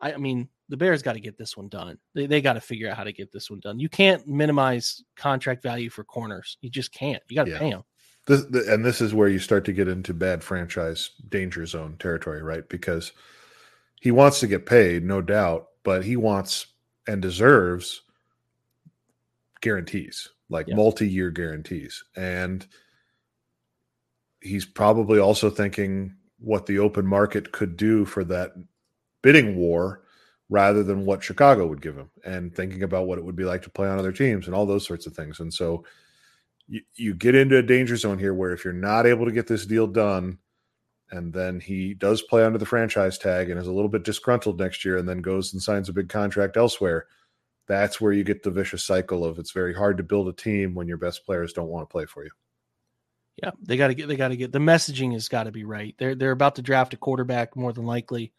[0.00, 1.98] I, I mean, the Bears got to get this one done.
[2.14, 3.78] They, they got to figure out how to get this one done.
[3.80, 6.58] You can't minimize contract value for corners.
[6.60, 7.22] You just can't.
[7.28, 7.58] You got to yeah.
[7.58, 7.84] pay them.
[8.26, 11.96] This, the, and this is where you start to get into bad franchise danger zone
[11.98, 12.68] territory, right?
[12.68, 13.12] Because
[14.00, 16.66] he wants to get paid, no doubt, but he wants
[17.06, 18.02] and deserves
[19.62, 22.04] guarantees, like multi year guarantees.
[22.14, 22.66] And–
[24.40, 28.52] he's probably also thinking what the open market could do for that
[29.22, 30.02] bidding war
[30.48, 33.62] rather than what Chicago would give him and thinking about what it would be like
[33.62, 35.40] to play on other teams and all those sorts of things.
[35.40, 35.84] And so
[36.68, 39.46] you, you get into a danger zone here where if you're not able to get
[39.46, 40.38] this deal done
[41.10, 44.58] and then he does play under the franchise tag and is a little bit disgruntled
[44.58, 47.06] next year and then goes and signs a big contract elsewhere,
[47.66, 50.74] that's where you get the vicious cycle of it's very hard to build a team
[50.74, 52.30] when your best players don't want to play for you.
[53.42, 54.08] Yeah, they got to get.
[54.08, 54.50] They got to get.
[54.50, 55.94] The messaging has got to be right.
[55.96, 58.32] They're they're about to draft a quarterback more than likely.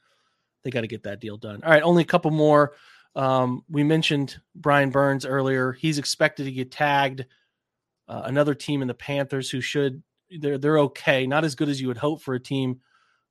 [0.64, 1.64] They got to get that deal done.
[1.64, 2.74] All right, only a couple more.
[3.16, 5.72] Um, we mentioned Brian Burns earlier.
[5.72, 7.26] He's expected to get tagged.
[8.10, 10.04] Uh, another team in the Panthers who should
[10.40, 12.82] they're they're okay, not as good as you would hope for a team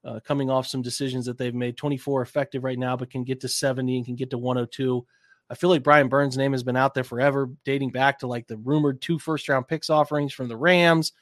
[0.07, 1.77] uh, coming off some decisions that they've made.
[1.77, 5.05] 24 effective right now, but can get to 70 and can get to 102.
[5.51, 8.47] I feel like Brian Burns' name has been out there forever, dating back to like
[8.47, 11.13] the rumored two first round picks offerings from the Rams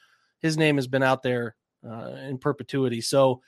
[0.46, 3.00] his name has been out there uh, in perpetuity.
[3.00, 3.42] So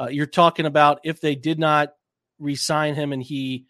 [0.00, 1.90] uh, you're talking about if they did not
[2.38, 3.66] re-sign him and he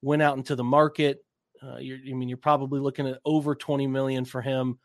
[0.00, 1.24] went out into the market,
[1.62, 4.78] uh, I mean, you're probably looking at over 20 million for him.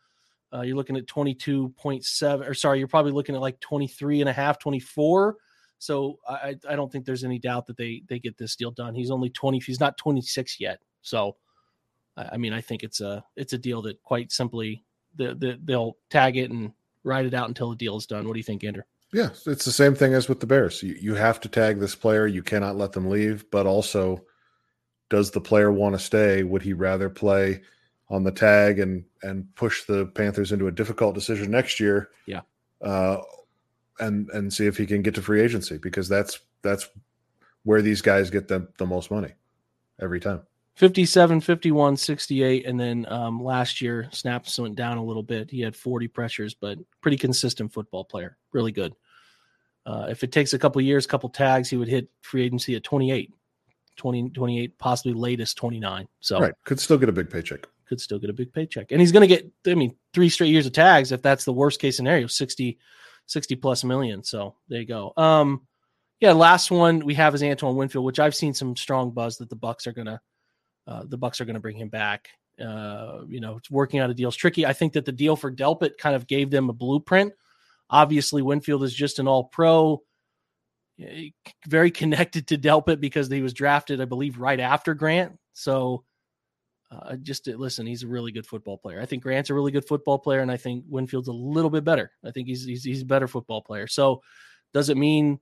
[0.52, 4.32] Uh, you're looking at 22.7 or sorry, you're probably looking at like 23 and a
[4.32, 5.36] half, 24.
[5.78, 8.94] So I, I don't think there's any doubt that they, they get this deal done.
[8.94, 9.60] He's only 20.
[9.60, 10.80] He's not 26 yet.
[11.02, 11.36] So,
[12.16, 14.84] I mean, I think it's a, it's a deal that quite simply
[15.14, 16.72] the, the, they'll tag it and
[17.08, 18.26] ride it out until the deal is done.
[18.26, 18.84] What do you think, Andrew?
[19.12, 20.82] Yeah, it's the same thing as with the Bears.
[20.82, 22.26] You, you have to tag this player.
[22.26, 23.50] You cannot let them leave.
[23.50, 24.24] But also,
[25.08, 26.42] does the player want to stay?
[26.42, 27.62] Would he rather play
[28.10, 32.10] on the tag and and push the Panthers into a difficult decision next year?
[32.26, 32.42] Yeah.
[32.82, 33.18] Uh,
[33.98, 36.88] and and see if he can get to free agency because that's that's
[37.64, 39.32] where these guys get the, the most money
[40.00, 40.42] every time.
[40.78, 42.64] 57, 51, 68.
[42.64, 45.50] And then um, last year, snaps went down a little bit.
[45.50, 48.36] He had 40 pressures, but pretty consistent football player.
[48.52, 48.94] Really good.
[49.84, 52.84] Uh, if it takes a couple years, couple tags, he would hit free agency at
[52.84, 53.34] 28,
[53.96, 56.06] 20, 28, possibly latest 29.
[56.20, 56.54] So, right.
[56.62, 57.66] Could still get a big paycheck.
[57.88, 58.92] Could still get a big paycheck.
[58.92, 61.52] And he's going to get, I mean, three straight years of tags if that's the
[61.52, 62.78] worst case scenario, 60,
[63.26, 64.22] 60 plus million.
[64.22, 65.12] So there you go.
[65.16, 65.66] Um,
[66.20, 69.50] yeah, last one we have is Antoine Winfield, which I've seen some strong buzz that
[69.50, 70.20] the Bucs are gonna
[70.88, 72.28] uh, the Bucs are gonna bring him back.
[72.58, 74.66] Uh, you know, working out a deal is tricky.
[74.66, 77.32] I think that the deal for Delpit kind of gave them a blueprint.
[77.90, 80.02] Obviously, Winfield is just an all pro,
[81.68, 85.38] very connected to Delpit because he was drafted, I believe, right after Grant.
[85.52, 86.04] So
[86.90, 89.00] uh, just to, listen, he's a really good football player.
[89.00, 91.84] I think Grant's a really good football player, and I think Winfield's a little bit
[91.84, 92.10] better.
[92.24, 93.86] I think he's he's, he's a better football player.
[93.86, 94.22] So
[94.72, 95.38] does it mean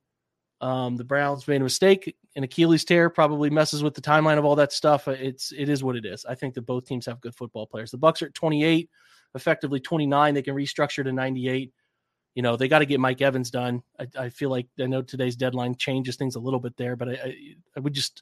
[0.61, 2.15] um, the Browns made a mistake.
[2.35, 5.07] An Achilles tear probably messes with the timeline of all that stuff.
[5.07, 6.25] It's it is what it is.
[6.25, 7.91] I think that both teams have good football players.
[7.91, 8.89] The Bucs are at 28,
[9.35, 10.33] effectively 29.
[10.33, 11.71] They can restructure to 98.
[12.33, 13.81] You know they got to get Mike Evans done.
[13.99, 17.09] I, I, feel like I know today's deadline changes things a little bit there, but
[17.09, 17.35] I, I,
[17.75, 18.21] I would just,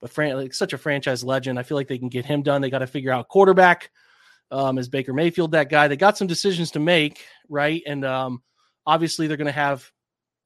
[0.00, 2.62] but Fran, like such a franchise legend, I feel like they can get him done.
[2.62, 3.90] They got to figure out quarterback.
[4.52, 5.88] Um, is Baker Mayfield that guy?
[5.88, 7.82] They got some decisions to make, right?
[7.86, 8.42] And um,
[8.86, 9.90] obviously they're going to have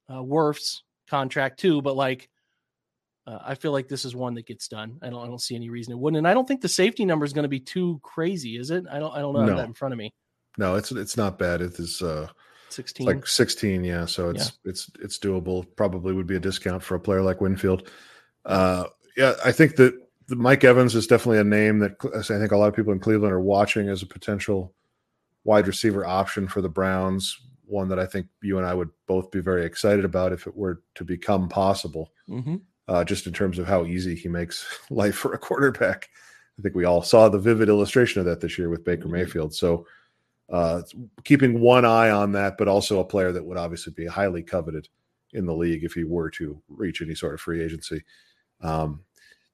[0.09, 0.81] uh, Wirfs
[1.15, 2.29] contract too, but like
[3.27, 4.99] uh, I feel like this is one that gets done.
[5.01, 6.19] I don't I don't see any reason it wouldn't.
[6.19, 8.85] And I don't think the safety number is going to be too crazy, is it?
[8.91, 9.57] I don't I don't know no.
[9.57, 10.13] that in front of me.
[10.59, 11.61] No, it's it's not bad.
[11.61, 12.29] It is uh
[12.71, 14.71] 16 like 16, yeah, so it's yeah.
[14.71, 15.65] it's it's doable.
[15.77, 17.89] Probably would be a discount for a player like Winfield.
[18.45, 18.87] Uh
[19.17, 19.95] yeah, I think that
[20.27, 22.99] the Mike Evans is definitely a name that I think a lot of people in
[22.99, 24.75] Cleveland are watching as a potential
[25.45, 27.39] wide receiver option for the Browns
[27.75, 30.57] one that I think you and I would both be very excited about if it
[30.57, 32.13] were to become possible.
[32.29, 32.57] Mm-hmm.
[32.87, 36.09] Uh, just in terms of how easy he makes life for a quarterback.
[36.59, 39.13] I think we all saw the vivid illustration of that this year with Baker mm-hmm.
[39.13, 39.55] Mayfield.
[39.55, 39.87] So,
[40.53, 40.83] uh,
[41.25, 44.89] keeping one eye on that, but also a player that would obviously be highly coveted
[45.33, 48.05] in the league if he were to reach any sort of free agency.
[48.61, 49.01] Um,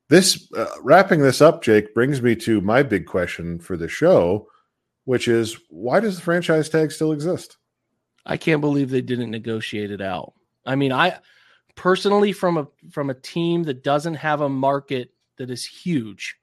[0.08, 4.48] this uh, wrapping this up, Jake, brings me to my big question for the show,
[5.04, 7.56] which is why does the franchise tag still exist?
[8.24, 10.34] I can't believe they didn't negotiate it out.
[10.66, 11.18] I mean, I
[11.74, 16.36] personally from a from a team that doesn't have a market that is huge.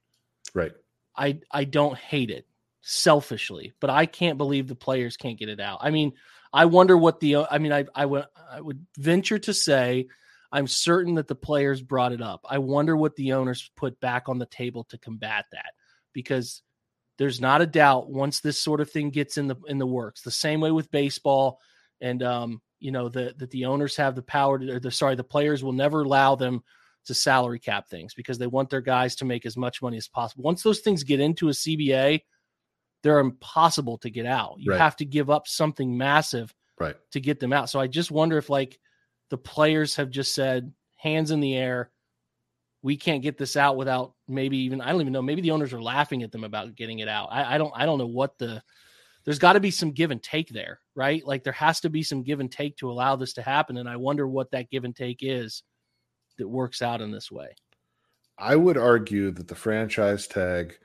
[0.53, 0.71] Right.
[1.15, 2.47] I I don't hate it
[2.81, 5.79] selfishly, but I can't believe the players can't get it out.
[5.81, 6.13] I mean,
[6.53, 10.07] I wonder what the I mean, I I would I would venture to say
[10.51, 12.45] I'm certain that the players brought it up.
[12.49, 15.73] I wonder what the owners put back on the table to combat that
[16.13, 16.61] because
[17.17, 20.21] there's not a doubt once this sort of thing gets in the in the works.
[20.21, 21.59] The same way with baseball,
[22.01, 24.79] and um, you know that that the owners have the power to.
[24.79, 26.63] the sorry, the players will never allow them
[27.05, 30.07] to salary cap things because they want their guys to make as much money as
[30.07, 30.43] possible.
[30.43, 32.21] Once those things get into a CBA,
[33.01, 34.55] they're impossible to get out.
[34.57, 34.81] You right.
[34.81, 36.97] have to give up something massive right.
[37.11, 37.69] to get them out.
[37.69, 38.77] So I just wonder if like
[39.29, 41.91] the players have just said hands in the air
[42.81, 45.73] we can't get this out without maybe even I don't even know maybe the owners
[45.73, 47.29] are laughing at them about getting it out.
[47.31, 48.61] I, I don't I don't know what the
[49.25, 51.25] there's got to be some give and take there, right?
[51.25, 53.89] Like there has to be some give and take to allow this to happen, and
[53.89, 55.63] I wonder what that give and take is
[56.37, 57.49] that works out in this way.
[58.37, 60.77] I would argue that the franchise tag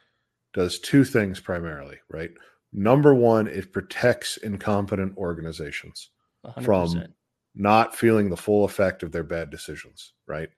[0.55, 2.31] does two things primarily, right?
[2.73, 6.11] Number one, it protects incompetent organizations
[6.47, 6.65] 100%.
[6.65, 7.05] from
[7.55, 10.49] not feeling the full effect of their bad decisions, right?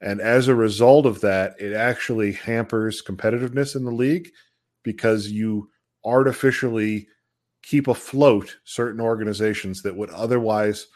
[0.00, 4.30] And as a result of that, it actually hampers competitiveness in the league
[4.82, 5.68] because you
[6.04, 7.06] artificially
[7.62, 10.86] keep afloat certain organizations that would otherwise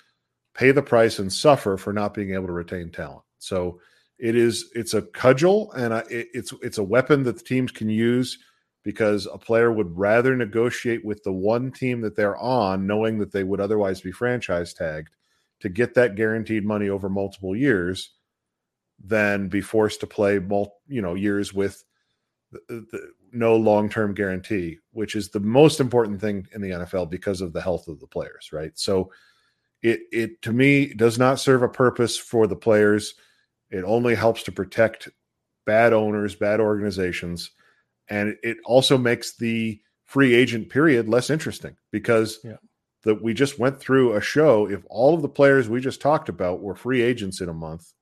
[0.54, 3.22] pay the price and suffer for not being able to retain talent.
[3.38, 3.80] So
[4.18, 7.72] it is it's a cudgel and a, it, it's it's a weapon that the teams
[7.72, 8.38] can use
[8.84, 13.32] because a player would rather negotiate with the one team that they're on knowing that
[13.32, 15.16] they would otherwise be franchise tagged
[15.60, 18.12] to get that guaranteed money over multiple years
[19.02, 20.34] than be forced to play
[20.88, 21.84] you know years with
[22.52, 27.40] the, the, no long-term guarantee which is the most important thing in the NFL because
[27.40, 29.10] of the health of the players right so
[29.82, 33.14] it it to me does not serve a purpose for the players
[33.70, 35.08] it only helps to protect
[35.66, 37.50] bad owners bad organizations
[38.08, 42.56] and it also makes the free agent period less interesting because yeah.
[43.02, 46.28] that we just went through a show if all of the players we just talked
[46.28, 47.92] about were free agents in a month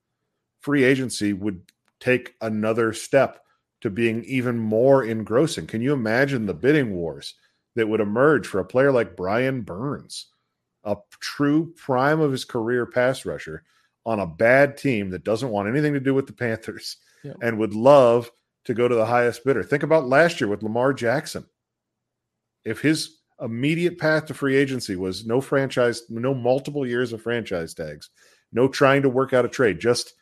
[0.62, 1.62] free agency would
[2.00, 3.44] take another step
[3.82, 5.66] to being even more engrossing.
[5.66, 7.34] Can you imagine the bidding wars
[7.74, 10.28] that would emerge for a player like Brian Burns,
[10.84, 13.64] a true prime of his career pass rusher
[14.04, 17.34] on a bad team that doesn't want anything to do with the Panthers yeah.
[17.42, 18.30] and would love
[18.64, 19.62] to go to the highest bidder.
[19.62, 21.44] Think about last year with Lamar Jackson.
[22.64, 27.74] If his immediate path to free agency was no franchise, no multiple years of franchise
[27.74, 28.10] tags,
[28.52, 30.14] no trying to work out a trade, just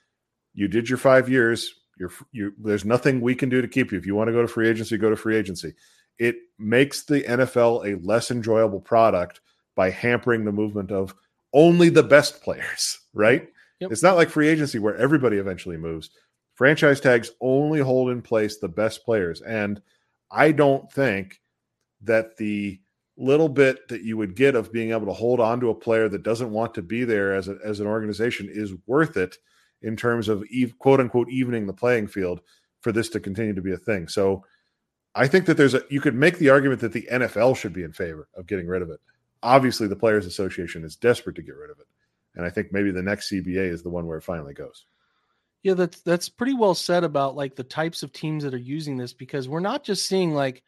[0.60, 1.74] you did your five years.
[1.98, 3.98] You're, you, there's nothing we can do to keep you.
[3.98, 5.72] If you want to go to free agency, go to free agency.
[6.18, 9.40] It makes the NFL a less enjoyable product
[9.74, 11.14] by hampering the movement of
[11.54, 13.48] only the best players, right?
[13.80, 13.90] Yep.
[13.90, 16.10] It's not like free agency where everybody eventually moves.
[16.56, 19.40] Franchise tags only hold in place the best players.
[19.40, 19.80] And
[20.30, 21.40] I don't think
[22.02, 22.78] that the
[23.16, 26.10] little bit that you would get of being able to hold on to a player
[26.10, 29.38] that doesn't want to be there as, a, as an organization is worth it
[29.82, 30.44] in terms of
[30.78, 32.40] quote unquote evening the playing field
[32.80, 34.08] for this to continue to be a thing.
[34.08, 34.44] So
[35.14, 37.82] I think that there's a you could make the argument that the NFL should be
[37.82, 39.00] in favor of getting rid of it.
[39.42, 41.86] Obviously, the Players Association is desperate to get rid of it.
[42.36, 44.84] And I think maybe the next CBA is the one where it finally goes.
[45.62, 48.96] Yeah, that's that's pretty well said about like the types of teams that are using
[48.96, 50.62] this because we're not just seeing like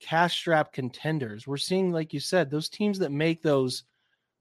[0.00, 1.46] cash strap contenders.
[1.46, 3.84] We're seeing, like you said, those teams that make those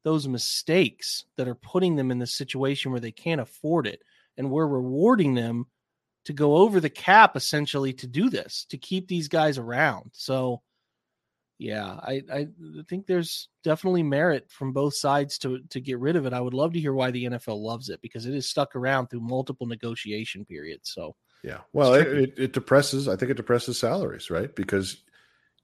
[0.08, 4.02] those mistakes that are putting them in the situation where they can't afford it,
[4.38, 5.66] and we're rewarding them
[6.24, 10.10] to go over the cap essentially to do this to keep these guys around.
[10.14, 10.62] So
[11.60, 12.48] yeah, I, I
[12.88, 16.32] think there's definitely merit from both sides to to get rid of it.
[16.32, 19.08] I would love to hear why the NFL loves it because it is stuck around
[19.08, 20.90] through multiple negotiation periods.
[20.94, 23.10] So yeah, well, it, it, it depresses.
[23.10, 24.56] I think it depresses salaries, right?
[24.56, 25.04] Because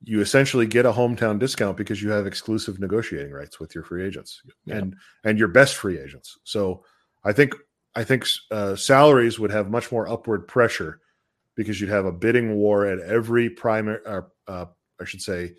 [0.03, 4.05] you essentially get a hometown discount because you have exclusive negotiating rights with your free
[4.05, 4.75] agents yeah.
[4.75, 6.37] and and your best free agents.
[6.43, 6.83] So
[7.23, 7.53] I think
[7.95, 10.99] I think uh, salaries would have much more upward pressure
[11.55, 14.65] because you'd have a bidding war at every primary, uh, uh,
[14.99, 15.53] I should say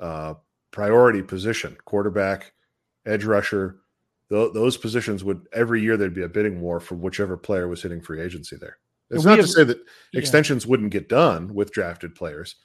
[0.00, 0.34] uh,
[0.70, 2.52] priority position, quarterback,
[3.06, 3.78] edge rusher.
[4.30, 7.82] Th- those positions would every year there'd be a bidding war for whichever player was
[7.82, 8.78] hitting free agency there.
[9.10, 9.78] It's not have, to say that
[10.12, 10.20] yeah.
[10.20, 12.56] extensions wouldn't get done with drafted players,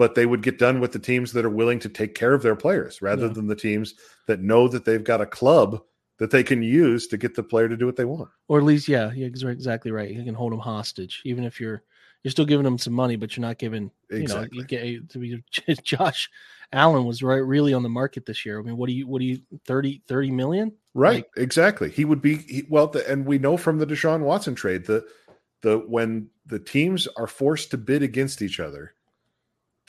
[0.00, 2.40] but they would get done with the teams that are willing to take care of
[2.40, 3.34] their players rather yeah.
[3.34, 3.92] than the teams
[4.26, 5.82] that know that they've got a club
[6.16, 8.30] that they can use to get the player to do what they want.
[8.48, 10.10] Or at least, yeah, you're exactly right.
[10.10, 11.82] You can hold them hostage, even if you're
[12.22, 14.48] you're still giving them some money, but you're not giving exactly.
[14.56, 15.44] you know you get to be
[15.82, 16.30] Josh
[16.72, 18.58] Allen was right really on the market this year.
[18.58, 20.72] I mean, what do you what do you 30 30 million?
[20.94, 21.90] Right, like, exactly.
[21.90, 25.04] He would be he, well, the, and we know from the Deshaun Watson trade that
[25.60, 28.94] the when the teams are forced to bid against each other,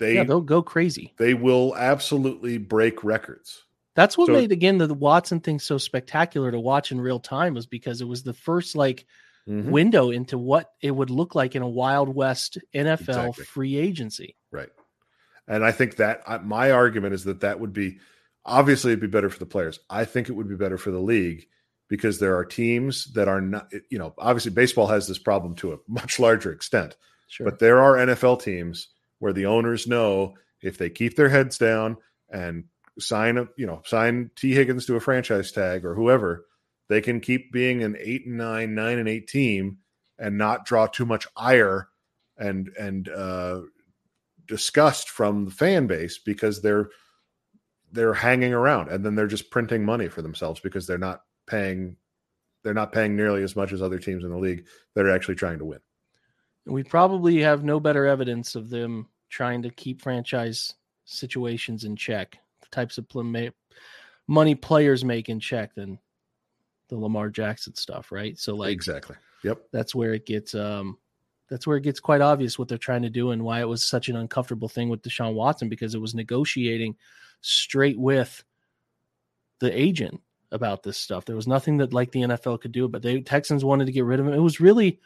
[0.02, 1.14] they yeah, they'll go crazy.
[1.18, 3.64] They will absolutely break records.
[3.96, 7.20] That's what so, made again the, the Watson thing so spectacular to watch in real
[7.20, 9.06] time was because it was the first like
[9.48, 9.70] mm-hmm.
[9.70, 13.46] window into what it would look like in a Wild West NFL exactly.
[13.46, 14.36] free agency.
[14.50, 14.70] Right.
[15.48, 18.00] And I think that my argument is that that would be
[18.44, 19.80] obviously it'd be better for the players.
[19.88, 21.48] I think it would be better for the league
[21.90, 25.74] because there are teams that are not, you know, obviously baseball has this problem to
[25.74, 26.98] a much larger extent.
[27.28, 27.46] Sure.
[27.46, 28.88] But there are NFL teams
[29.22, 31.96] where the owners know if they keep their heads down
[32.32, 32.64] and
[33.00, 36.48] sign a, you know, sign Tee Higgins to a franchise tag or whoever,
[36.90, 39.78] they can keep being an eight and nine, nine and eight team
[40.18, 41.90] and not draw too much ire
[42.38, 43.62] and and uh,
[44.48, 46.90] disgust from the fan base because they're
[47.92, 51.96] they're hanging around and then they're just printing money for themselves because they're not paying
[52.64, 54.66] they're not paying nearly as much as other teams in the league
[54.96, 55.80] that are actually trying to win.
[56.66, 62.38] We probably have no better evidence of them trying to keep franchise situations in check,
[62.62, 63.06] the types of
[64.28, 66.00] money players make in check than
[66.90, 68.38] the Lamar Jackson stuff, right?
[68.38, 69.16] So like exactly.
[69.44, 69.62] Yep.
[69.72, 70.98] That's where it gets um
[71.50, 73.84] that's where it gets quite obvious what they're trying to do and why it was
[73.84, 76.96] such an uncomfortable thing with Deshaun Watson because it was negotiating
[77.42, 78.44] straight with
[79.60, 81.26] the agent about this stuff.
[81.26, 84.06] There was nothing that like the NFL could do, but the Texans wanted to get
[84.06, 84.34] rid of him.
[84.34, 85.00] It was really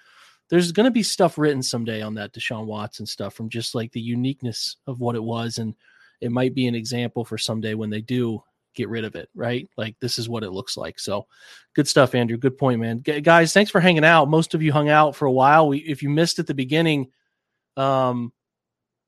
[0.49, 3.91] there's going to be stuff written someday on that Deshaun Watson stuff from just like
[3.91, 5.73] the uniqueness of what it was, and
[6.21, 8.43] it might be an example for someday when they do
[8.75, 9.67] get rid of it, right?
[9.77, 10.99] Like this is what it looks like.
[10.99, 11.27] So
[11.73, 12.37] good stuff, Andrew.
[12.37, 13.01] Good point, man.
[13.03, 14.29] G- guys, thanks for hanging out.
[14.29, 15.67] Most of you hung out for a while.
[15.67, 17.11] We, if you missed at the beginning,
[17.77, 18.31] um,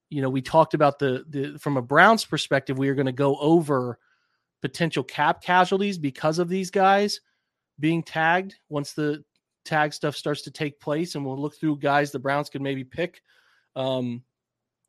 [0.10, 3.12] you know, we talked about the the from a Browns perspective, we are going to
[3.12, 4.00] go over
[4.62, 7.20] potential cap casualties because of these guys
[7.80, 9.24] being tagged once the
[9.68, 12.84] tag stuff starts to take place, and we'll look through guys the Browns could maybe
[12.84, 13.22] pick.
[13.76, 14.24] Um,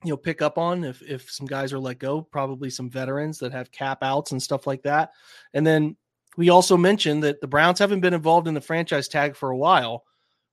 [0.05, 3.39] you know pick up on if if some guys are let go probably some veterans
[3.39, 5.11] that have cap outs and stuff like that.
[5.55, 5.97] And then
[6.37, 9.57] we also mentioned that the browns haven't been involved in the franchise tag for a
[9.57, 10.05] while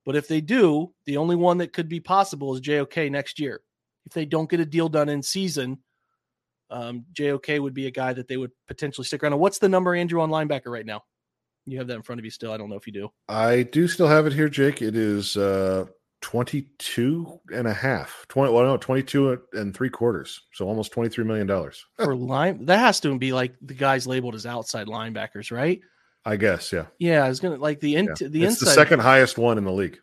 [0.05, 3.61] but if they do the only one that could be possible is jok next year.
[4.05, 5.80] If they don't get a deal done in season
[6.69, 9.38] um, jok would be a guy that they would potentially stick around.
[9.38, 11.03] What's the number andrew on linebacker right now
[11.66, 13.63] you have that in front of you still i don't know if you do i
[13.63, 15.86] do still have it here jake it is uh
[16.22, 21.45] 22 and a half 20 well no 22 and three quarters so almost 23 million
[21.45, 22.66] dollars for line.
[22.66, 25.80] That has to be like the guys labeled as outside linebackers, right?
[26.26, 28.28] i guess yeah, Yeah, I was gonna like the in, yeah.
[28.28, 28.66] the it's inside.
[28.66, 29.99] the second highest one in the league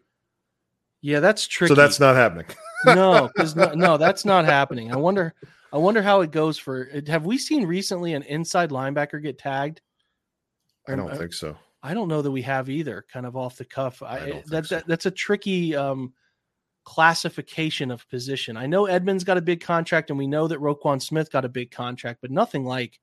[1.00, 1.70] Yeah, that's tricky.
[1.70, 2.46] so that's not happening
[2.86, 4.92] no, because no, no, that's not happening.
[4.92, 5.34] I wonder.
[5.72, 6.88] I wonder how it goes for.
[7.06, 9.80] Have we seen recently an inside linebacker get tagged?
[10.88, 13.04] I don't Um, think so I don't know that we have either.
[13.12, 14.02] Kind of off the cuff.
[14.02, 14.74] I, I think that, so.
[14.76, 16.12] that that's a tricky um,
[16.84, 18.56] classification of position.
[18.56, 21.48] I know Edmunds got a big contract, and we know that Roquan Smith got a
[21.48, 23.00] big contract, but nothing like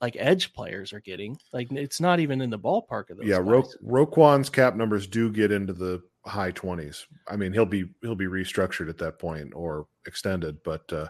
[0.00, 1.38] like edge players are getting.
[1.52, 3.26] Like it's not even in the ballpark of those.
[3.26, 7.84] yeah Ro- roquan's cap numbers do get into the high 20s i mean he'll be
[8.02, 11.06] he'll be restructured at that point or extended but uh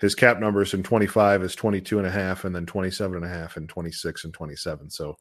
[0.00, 3.28] his cap numbers in 25 is 22 and a half and then 27 and a
[3.28, 5.16] half and 26 and 27 so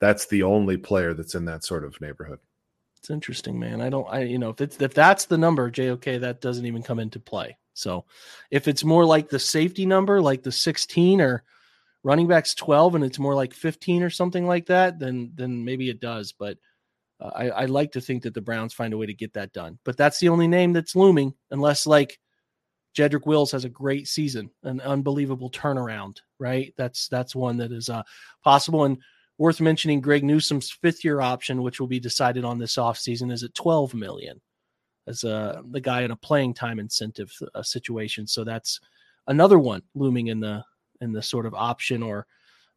[0.00, 2.38] that's the only player that's in that sort of neighborhood
[2.98, 3.80] It's interesting, man.
[3.80, 6.82] I don't, I you know, if it's if that's the number, JOK, that doesn't even
[6.82, 7.56] come into play.
[7.74, 8.04] So,
[8.50, 11.44] if it's more like the safety number, like the sixteen or
[12.02, 15.90] running backs twelve, and it's more like fifteen or something like that, then then maybe
[15.90, 16.32] it does.
[16.32, 16.56] But
[17.20, 19.52] uh, I, I like to think that the Browns find a way to get that
[19.52, 19.78] done.
[19.84, 22.18] But that's the only name that's looming, unless like
[22.94, 26.18] Jedrick Wills has a great season, an unbelievable turnaround.
[26.38, 26.72] Right?
[26.76, 28.02] That's that's one that is uh,
[28.42, 28.98] possible and
[29.38, 33.42] worth mentioning greg newsome's fifth year option which will be decided on this offseason is
[33.42, 34.40] at 12 million
[35.06, 38.26] as uh, the guy in a playing time incentive uh, situation.
[38.26, 38.80] So that's
[39.26, 40.64] another one looming in the
[41.00, 42.26] in the sort of option or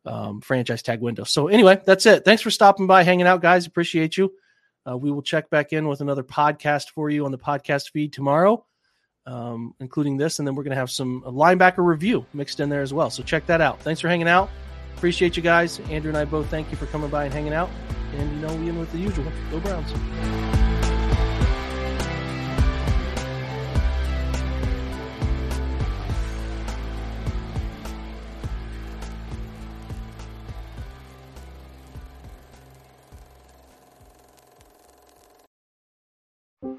[0.05, 1.23] um, franchise tag window.
[1.23, 2.25] So anyway that's it.
[2.25, 3.65] Thanks for stopping by hanging out guys.
[3.65, 4.33] Appreciate you.
[4.89, 8.13] Uh, we will check back in with another podcast for you on the podcast feed
[8.13, 8.65] tomorrow
[9.27, 12.81] um, including this and then we're going to have some linebacker review mixed in there
[12.81, 14.49] as well so check that out thanks for hanging out
[14.97, 15.79] Appreciate you guys.
[15.91, 17.69] Andrew and I both thank you for coming by and hanging out.
[18.13, 19.31] And you know, we in with the usual.
[19.51, 20.46] Go Browns.